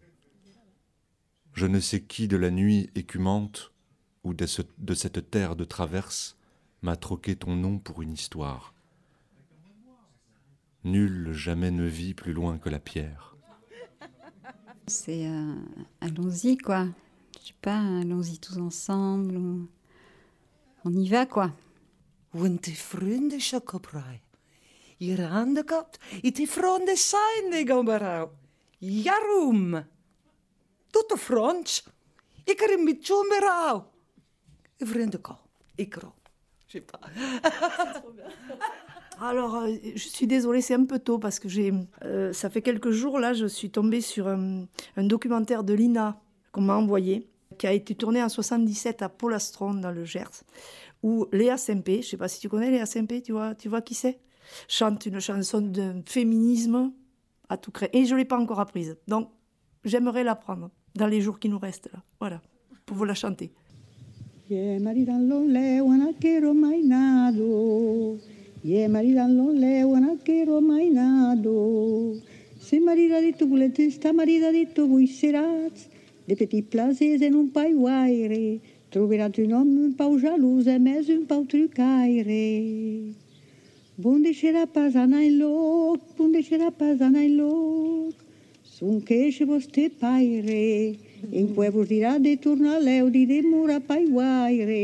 Je 1.54 1.66
ne 1.66 1.80
sais 1.80 2.00
qui 2.02 2.28
de 2.28 2.36
la 2.36 2.50
nuit 2.50 2.90
écumante 2.94 3.72
ou 4.24 4.34
de, 4.34 4.46
ce- 4.46 4.62
de 4.78 4.94
cette 4.94 5.30
terre 5.30 5.56
de 5.56 5.64
traverse 5.64 6.36
m'a 6.82 6.96
troqué 6.96 7.36
ton 7.36 7.54
nom 7.56 7.78
pour 7.78 8.02
une 8.02 8.12
histoire. 8.12 8.74
Nul 10.84 11.32
jamais 11.32 11.70
ne 11.70 11.84
vit 11.86 12.12
plus 12.14 12.32
loin 12.32 12.58
que 12.58 12.68
la 12.68 12.78
pierre. 12.78 13.36
C'est 14.86 15.26
euh, 15.26 15.54
allons-y 16.02 16.58
quoi. 16.58 16.86
Je 17.40 17.48
sais 17.48 17.54
pas, 17.62 17.78
allons-y 17.78 18.38
tous 18.38 18.58
ensemble. 18.58 19.36
ou- 19.36 19.68
On 20.84 20.92
y 20.92 21.08
va 21.08 21.24
quoi. 21.24 21.52
Die 22.34 22.44
gehabt. 27.66 28.40
Jarum. 28.82 29.84
Er. 35.78 35.88
Je 36.68 36.72
sais 36.72 36.80
pas. 36.80 37.00
Alors, 39.20 39.56
euh, 39.56 39.70
je 39.94 40.08
suis 40.08 40.26
désolée, 40.26 40.60
c'est 40.60 40.74
un 40.74 40.84
peu 40.84 40.98
tôt 40.98 41.18
parce 41.18 41.38
que 41.38 41.48
j'ai, 41.48 41.72
euh, 42.04 42.32
ça 42.32 42.50
fait 42.50 42.62
quelques 42.62 42.90
jours 42.90 43.20
là, 43.20 43.32
je 43.32 43.46
suis 43.46 43.70
tombée 43.70 44.00
sur 44.00 44.26
un, 44.26 44.66
un 44.96 45.04
documentaire 45.04 45.62
de 45.62 45.72
Lina 45.72 46.20
qu'on 46.50 46.62
m'a 46.62 46.74
envoyé, 46.74 47.28
qui 47.58 47.68
a 47.68 47.72
été 47.72 47.94
tourné 47.94 48.22
en 48.22 48.28
77 48.28 49.02
à 49.02 49.08
Polastron 49.08 49.74
dans 49.74 49.92
le 49.92 50.04
Gers, 50.04 50.42
où 51.04 51.28
Léa 51.32 51.56
Sempé, 51.56 52.02
je 52.02 52.08
sais 52.08 52.16
pas 52.16 52.26
si 52.26 52.40
tu 52.40 52.48
connais 52.48 52.70
Léa 52.70 52.86
Sempé, 52.86 53.22
tu 53.22 53.32
vois, 53.32 53.54
tu 53.54 53.68
vois 53.68 53.82
qui 53.82 53.94
c'est, 53.94 54.18
chante 54.66 55.06
une 55.06 55.20
chanson 55.20 55.60
de 55.60 56.02
féminisme 56.06 56.92
à 57.48 57.56
tout 57.56 57.70
créer. 57.70 57.96
Et 57.96 58.06
je 58.06 58.16
l'ai 58.16 58.24
pas 58.24 58.38
encore 58.38 58.58
apprise, 58.58 58.96
donc 59.06 59.30
j'aimerais 59.84 60.24
l'apprendre 60.24 60.70
dans 60.94 61.06
les 61.06 61.20
jours 61.20 61.38
qui 61.38 61.48
nous 61.48 61.58
restent 61.58 61.90
là. 61.92 62.00
Voilà, 62.20 62.40
pour 62.86 62.96
vous 62.96 63.04
la 63.04 63.14
chanter. 63.14 63.50
Ye 64.50 64.78
maridan 64.78 65.26
lo 65.26 65.42
leo 65.42 65.90
anakero 65.90 66.52
mainado. 66.52 68.18
Ye 68.62 68.86
maridan 68.88 69.34
lo 69.36 69.50
leo 69.52 69.94
anakero 69.94 70.60
mainado. 70.60 72.14
Se 72.60 72.78
maridadito 72.78 73.46
volete 73.46 73.90
sta 73.90 74.12
maridadito 74.12 74.86
voi 74.86 75.06
serats. 75.06 75.88
De 76.28 76.34
petits 76.34 76.62
plaisirs 76.62 77.22
en 77.22 77.34
un 77.34 77.46
païwaire. 77.48 78.60
Troverat 78.90 79.32
un 79.38 79.50
homme 79.52 79.86
un 79.86 79.92
pau 79.92 80.18
jaloux 80.18 80.68
et 80.68 80.78
mais 80.78 81.10
un 81.10 81.24
pau 81.26 81.44
trucaire. 81.44 83.14
Bon 83.96 84.18
deixerà 84.18 84.66
pas 84.66 84.94
en 84.96 85.06
loc, 85.38 86.00
bon 86.18 86.28
deixerà 86.28 86.70
pas 86.70 86.96
en 87.00 87.28
loc. 87.28 88.23
Sunchește 88.76 89.44
vos 89.44 89.54
voste 89.54 89.90
paire, 89.98 90.94
în 91.30 91.46
cui 91.54 91.68
vos 91.70 91.86
dirá 91.86 92.18
de 92.18 92.36
turna 92.40 92.76
leu, 92.78 93.08
de 93.08 93.24
demora 93.24 93.78
paiguaire. 93.86 94.82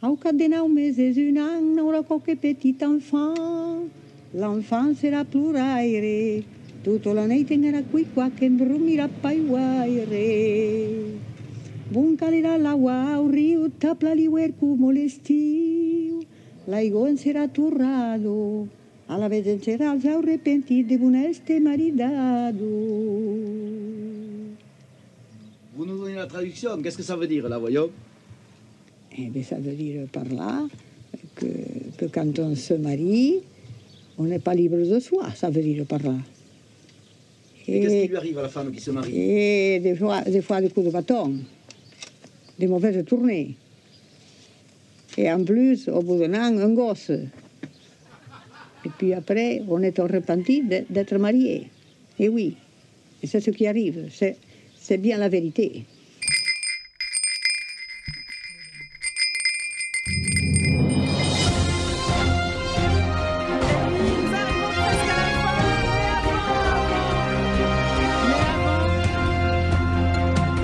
Au 0.00 0.14
cadenau 0.14 0.66
meses 0.66 1.16
un 1.16 1.36
an, 1.36 1.84
ora 1.86 2.00
qualche 2.00 2.34
petit 2.34 2.80
enfant, 2.80 3.90
l'enfant 4.30 4.96
sera 4.96 5.24
pluraire, 5.24 6.42
tutto 6.82 6.98
tota 6.98 7.20
la 7.20 7.26
nei 7.26 7.44
tenera 7.44 7.82
qui 7.90 8.06
qua 8.14 8.30
che 8.30 8.48
brumirà 8.48 9.08
paiguaire. 9.20 10.26
Bun 11.92 12.14
calera 12.16 12.56
la 12.56 12.74
guau 12.74 13.28
rio, 13.28 13.70
tapla 13.78 14.14
liuer 14.14 14.52
cu 14.58 14.76
molestiu, 14.78 16.22
laigon 16.64 17.16
sera 17.16 17.48
turrado, 17.48 18.66
a 19.08 19.18
la 19.18 19.28
vez 19.28 19.46
en 19.52 19.60
serà 19.62 19.92
el 19.92 20.00
jau 20.00 20.20
repentit 20.22 20.84
de 20.84 20.96
bon 20.96 21.14
este 21.14 21.60
maridado. 21.60 22.64
Vous 25.76 25.84
nous 25.84 25.98
donnez 25.98 26.14
la 26.14 26.26
traduction, 26.26 26.80
qu'est-ce 26.82 26.96
que 26.96 27.02
ça 27.02 27.16
veut 27.16 27.26
dire 27.26 27.48
là, 27.48 27.58
voyons? 27.58 27.90
Eh 29.18 29.28
bien, 29.28 29.42
ça 29.42 29.56
veut 29.56 29.74
dire 29.74 30.06
par 30.12 30.24
là 30.24 30.66
que, 31.34 31.46
que 31.98 32.06
quand 32.06 32.38
on 32.38 32.54
se 32.54 32.74
marie, 32.74 33.40
on 34.18 34.24
n'est 34.24 34.38
pas 34.38 34.54
libre 34.54 34.76
de 34.76 35.00
soi, 35.00 35.30
ça 35.34 35.50
veut 35.50 35.62
dire 35.62 35.84
par 35.86 36.02
là. 36.02 36.16
Et 37.66 37.80
qu'est-ce 37.80 38.02
qui 38.02 38.08
lui 38.08 38.16
arrive 38.16 38.38
à 38.38 38.42
la 38.42 38.48
femme 38.48 38.72
qui 38.72 38.80
se 38.80 38.90
marie? 38.90 39.16
Et 39.16 39.80
des 39.80 39.96
fois, 39.96 40.22
des 40.22 40.42
fois 40.42 40.60
des 40.60 40.70
coups 40.70 40.86
de 40.86 40.92
bâton. 40.92 41.38
des 42.58 42.66
mauvaises 42.66 43.04
tournées. 43.04 43.56
Et 45.16 45.30
en 45.30 45.44
plus, 45.44 45.88
au 45.88 46.02
bout 46.02 46.18
d'un 46.18 46.34
an, 46.34 46.58
un 46.58 46.74
gosse. 46.74 47.12
Et 48.86 48.90
puis 48.98 49.14
après, 49.14 49.62
on 49.68 49.82
est 49.82 49.98
repenti 49.98 50.62
d'être 50.62 51.16
marié. 51.16 51.70
Et 52.18 52.28
oui, 52.28 52.56
c'est 53.22 53.40
ce 53.40 53.50
qui 53.50 53.66
arrive. 53.66 54.10
C'est 54.78 54.98
bien 54.98 55.16
la 55.18 55.28
vérité. 55.28 55.84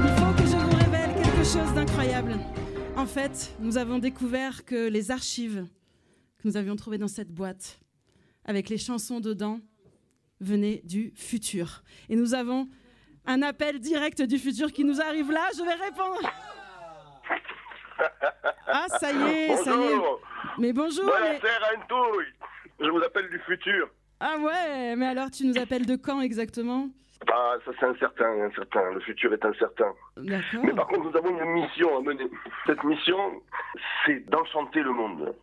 Il 0.02 0.10
faut 0.16 0.32
que 0.36 0.44
je 0.46 0.56
vous 0.56 0.76
révèle 0.76 1.14
quelque 1.22 1.44
chose 1.44 1.74
d'incroyable. 1.74 2.38
En 2.96 3.06
fait, 3.06 3.52
nous 3.60 3.78
avons 3.78 3.98
découvert 3.98 4.64
que 4.66 4.88
les 4.88 5.10
archives 5.10 5.64
que 6.38 6.48
nous 6.48 6.56
avions 6.56 6.76
trouvées 6.76 6.98
dans 6.98 7.08
cette 7.08 7.30
boîte, 7.30 7.80
avec 8.50 8.68
les 8.68 8.78
chansons 8.78 9.20
dedans, 9.20 9.60
venaient 10.40 10.82
du 10.84 11.12
futur. 11.14 11.82
Et 12.08 12.16
nous 12.16 12.34
avons 12.34 12.68
un 13.26 13.42
appel 13.42 13.78
direct 13.78 14.20
du 14.22 14.38
futur 14.38 14.72
qui 14.72 14.84
nous 14.84 15.00
arrive 15.00 15.30
là. 15.30 15.48
Je 15.56 15.62
vais 15.64 15.74
répondre. 15.86 16.20
Ah, 18.72 18.86
ça 18.88 19.12
y 19.12 19.22
est, 19.22 19.56
ça 19.56 19.74
y 19.74 19.82
est. 19.82 19.98
Mais 20.58 20.72
bonjour. 20.72 21.04
mais- 21.20 21.38
Buonasera 21.38 21.68
Antouille. 21.76 22.24
Je 22.80 22.88
vous 22.88 23.02
appelle 23.02 23.28
du 23.28 23.38
futur. 23.40 23.90
Ah 24.20 24.36
ouais, 24.38 24.96
mais 24.96 25.06
alors 25.06 25.30
tu 25.30 25.44
nous 25.44 25.58
appelles 25.58 25.84
de 25.84 25.96
quand 25.96 26.20
exactement? 26.22 26.88
Ah, 27.30 27.56
ça 27.64 27.72
c'est 27.78 27.86
incertain, 27.86 28.30
incertain. 28.44 28.92
Le 28.92 29.00
futur 29.00 29.34
est 29.34 29.44
incertain. 29.44 29.92
D'accord. 30.16 30.64
Mais 30.64 30.72
par 30.72 30.86
contre, 30.86 31.10
nous 31.10 31.16
avons 31.18 31.30
une 31.38 31.50
mission 31.50 31.98
à 31.98 32.00
mener. 32.00 32.24
Cette 32.66 32.82
mission, 32.84 33.42
c'est 34.06 34.20
d'enchanter 34.30 34.80
le 34.82 34.92
monde, 34.92 35.34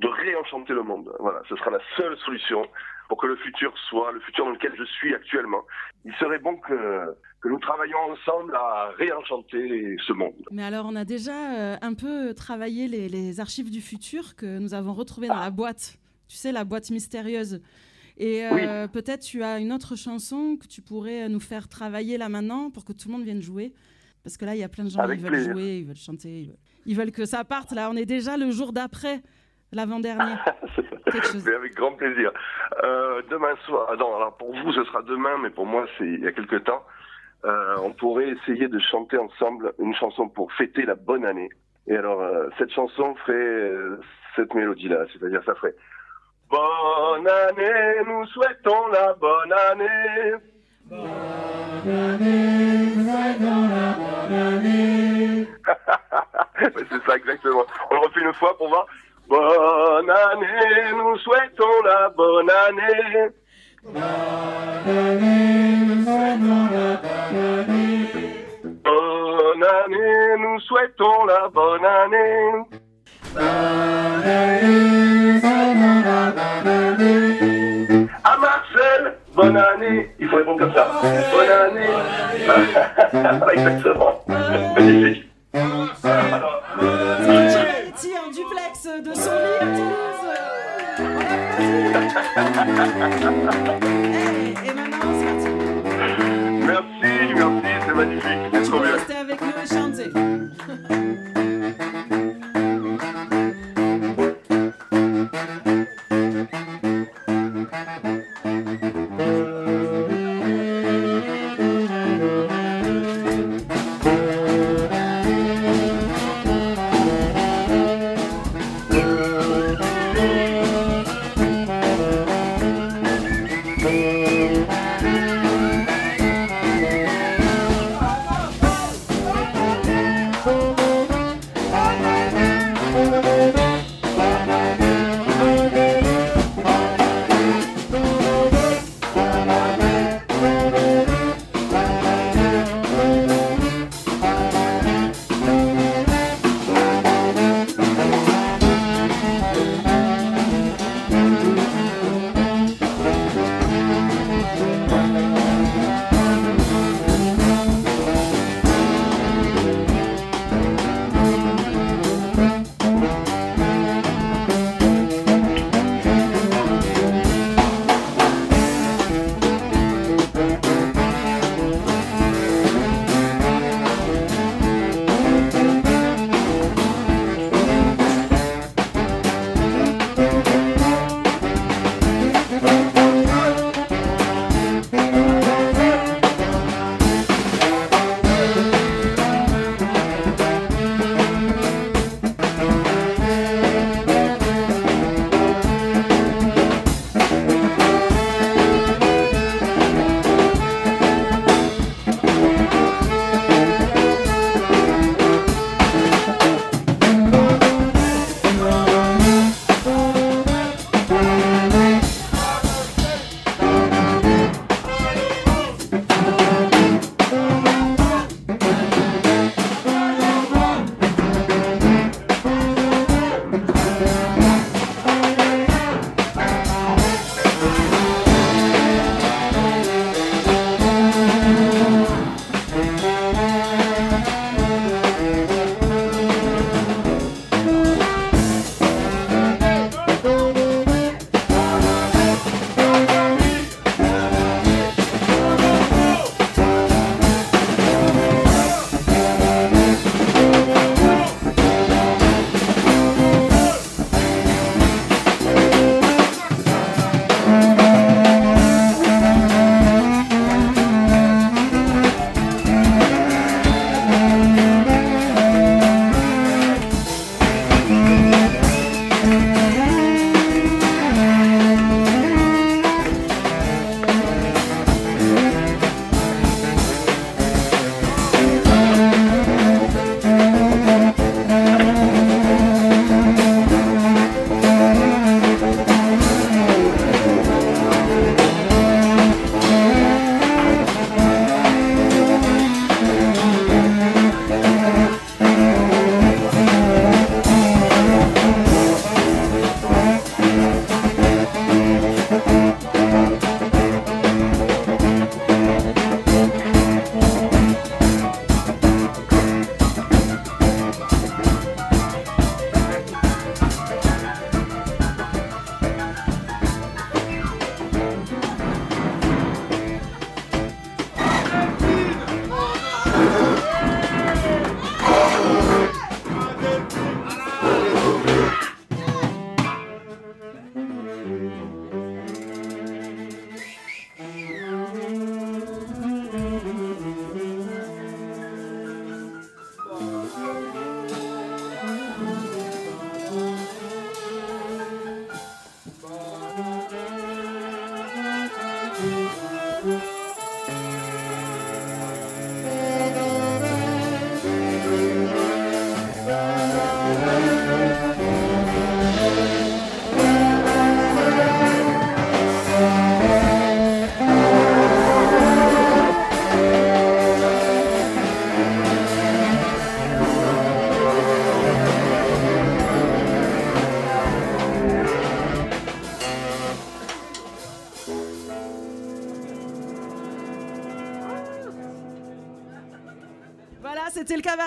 de 0.00 0.08
réenchanter 0.08 0.72
le 0.72 0.82
monde. 0.82 1.12
Voilà, 1.20 1.42
ce 1.48 1.56
sera 1.56 1.70
la 1.70 1.80
seule 1.96 2.16
solution 2.18 2.66
pour 3.08 3.18
que 3.18 3.26
le 3.26 3.36
futur 3.36 3.72
soit 3.88 4.10
le 4.12 4.20
futur 4.20 4.44
dans 4.44 4.50
lequel 4.50 4.72
je 4.76 4.84
suis 4.84 5.14
actuellement. 5.14 5.62
Il 6.04 6.12
serait 6.14 6.40
bon 6.40 6.56
que, 6.56 7.16
que 7.40 7.48
nous 7.48 7.58
travaillions 7.58 7.98
ensemble 8.10 8.54
à 8.54 8.90
réenchanter 8.98 9.96
ce 10.06 10.12
monde. 10.12 10.34
Mais 10.50 10.64
alors, 10.64 10.86
on 10.88 10.96
a 10.96 11.04
déjà 11.04 11.54
euh, 11.54 11.76
un 11.82 11.94
peu 11.94 12.34
travaillé 12.34 12.88
les, 12.88 13.08
les 13.08 13.40
archives 13.40 13.70
du 13.70 13.80
futur 13.80 14.34
que 14.34 14.58
nous 14.58 14.74
avons 14.74 14.92
retrouvées 14.92 15.28
dans 15.28 15.36
la 15.38 15.50
boîte. 15.50 15.98
Tu 16.28 16.36
sais, 16.36 16.50
la 16.50 16.64
boîte 16.64 16.90
mystérieuse. 16.90 17.60
Et 18.18 18.46
euh, 18.46 18.88
peut-être 18.88 19.20
tu 19.20 19.42
as 19.42 19.58
une 19.58 19.72
autre 19.72 19.94
chanson 19.94 20.56
que 20.56 20.66
tu 20.66 20.80
pourrais 20.80 21.28
nous 21.28 21.40
faire 21.40 21.68
travailler 21.68 22.16
là 22.16 22.28
maintenant 22.28 22.70
pour 22.70 22.84
que 22.84 22.92
tout 22.92 23.08
le 23.08 23.12
monde 23.12 23.24
vienne 23.24 23.42
jouer. 23.42 23.72
Parce 24.24 24.36
que 24.36 24.44
là, 24.44 24.56
il 24.56 24.58
y 24.58 24.64
a 24.64 24.68
plein 24.68 24.84
de 24.84 24.90
gens 24.90 25.00
qui 25.02 25.16
veulent 25.16 25.30
plaisir. 25.30 25.52
jouer, 25.52 25.78
ils 25.78 25.84
veulent 25.84 25.96
chanter, 25.96 26.40
ils 26.40 26.46
veulent, 26.48 26.58
ils 26.86 26.96
veulent 26.96 27.12
que 27.12 27.26
ça 27.26 27.44
parte. 27.44 27.72
Là, 27.72 27.90
on 27.90 27.96
est 27.96 28.06
déjà 28.06 28.36
le 28.36 28.50
jour 28.50 28.72
d'après, 28.72 29.22
l'avant-dernier. 29.72 30.34
Mais 31.46 31.54
avec 31.54 31.74
grand 31.74 31.92
plaisir. 31.92 32.32
Euh, 32.82 33.22
demain 33.30 33.54
soir, 33.66 33.88
ah 33.90 33.96
non, 33.96 34.16
alors 34.16 34.36
pour 34.36 34.54
vous 34.54 34.72
ce 34.72 34.84
sera 34.84 35.02
demain, 35.02 35.38
mais 35.42 35.50
pour 35.50 35.66
moi 35.66 35.86
c'est 35.98 36.06
il 36.06 36.20
y 36.20 36.26
a 36.26 36.32
quelque 36.32 36.56
temps. 36.56 36.84
Euh, 37.44 37.76
on 37.82 37.92
pourrait 37.92 38.30
essayer 38.30 38.68
de 38.68 38.78
chanter 38.78 39.18
ensemble 39.18 39.72
une 39.78 39.94
chanson 39.94 40.28
pour 40.28 40.52
fêter 40.52 40.84
la 40.84 40.94
bonne 40.94 41.24
année. 41.24 41.50
Et 41.86 41.96
alors 41.96 42.20
euh, 42.20 42.48
cette 42.58 42.72
chanson 42.72 43.14
ferait 43.26 43.34
euh, 43.34 44.00
cette 44.34 44.52
mélodie-là, 44.54 45.04
c'est-à-dire 45.12 45.42
ça 45.44 45.54
ferait 45.54 45.74
Bonne 46.48 47.26
année, 47.28 48.02
nous 48.06 48.24
souhaitons 48.26 48.88
la 48.92 49.14
bonne 49.14 49.52
année. 49.52 50.34
Ouais, 56.58 56.84
c'est 56.90 57.04
ça 57.06 57.16
exactement. 57.16 57.64
On 57.90 57.94
le 57.94 58.00
refait 58.00 58.20
une 58.20 58.32
fois 58.32 58.56
pour 58.56 58.68
voir. 58.68 58.86
Bonne 59.28 60.10
année, 60.10 60.92
nous 60.92 61.16
souhaitons 61.18 61.82
la 61.84 62.08
bonne 62.16 62.48
année. 62.48 63.30
Bonne 68.84 69.64
année, 69.64 70.36
nous 70.38 70.60
souhaitons 70.60 71.24
la 71.24 71.48
bonne 71.48 71.84
année. 71.84 72.52
À 78.22 78.36
Marcel, 78.38 79.18
bonne 79.34 79.56
année. 79.56 80.14
Il 80.20 80.28
faut 80.28 80.36
répondre 80.36 80.60
comme 80.60 80.74
ça. 80.74 80.86
Bonne 81.02 81.50
année. 81.50 81.88
Voilà, 83.12 83.52
exactement. 83.54 84.22
Magnifique. 84.28 85.24
De 88.86 89.12
son 89.14 89.30
lit 89.32 89.58
à 89.60 89.66
Toulouse. 89.66 90.22
Eh, 93.82 94.54
et 94.64 94.72
maintenant, 94.74 95.12
c'est 95.18 95.26
parti. 95.26 95.50
Merci, 96.64 97.12
merci, 97.34 97.70
c'est 97.84 97.94
magnifique. 97.94 98.45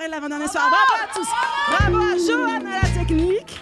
De 0.08 0.12
l'avant-dernier 0.12 0.48
soir. 0.48 0.70
Bravo 0.70 0.94
à 1.04 1.14
tous. 1.14 1.28
Bravo 1.70 1.98
à 1.98 2.18
Johan 2.18 2.66
à 2.66 2.84
la 2.84 2.90
technique, 3.00 3.60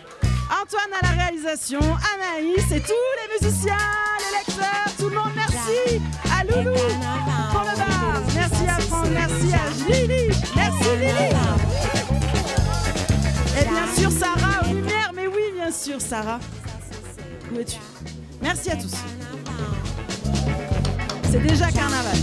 Antoine 0.50 0.94
à 1.02 1.06
la 1.06 1.24
réalisation, 1.24 1.80
Anaïs 1.80 2.72
et 2.72 2.82
tous 2.82 2.94
les 3.18 3.48
musiciens, 3.48 3.78
les 4.20 4.38
lecteurs, 4.38 4.90
tout 4.98 5.10
le 5.10 5.16
monde. 5.16 5.32
Merci 5.36 6.02
à 6.32 6.44
Loulou 6.44 6.76
pour 7.52 7.62
le 7.62 7.78
bar. 7.78 8.22
Merci 8.36 8.64
à 8.68 8.80
Franck, 8.82 9.08
merci 9.12 9.54
à 9.54 9.92
Lily. 9.92 10.30
Merci 10.56 10.90
Lily. 11.00 11.30
Et 13.60 13.66
bien 13.66 13.88
sûr 13.96 14.12
Sarah 14.12 14.62
aux 14.64 14.74
lumières, 14.74 15.12
mais 15.16 15.28
oui, 15.28 15.44
bien 15.56 15.72
sûr 15.72 16.00
Sarah. 16.00 16.40
Où 17.52 17.60
es-tu? 17.60 17.78
Merci 18.42 18.72
à 18.72 18.76
tous. 18.76 18.94
C'est 21.32 21.40
déjà 21.42 21.72
carnaval, 21.72 22.18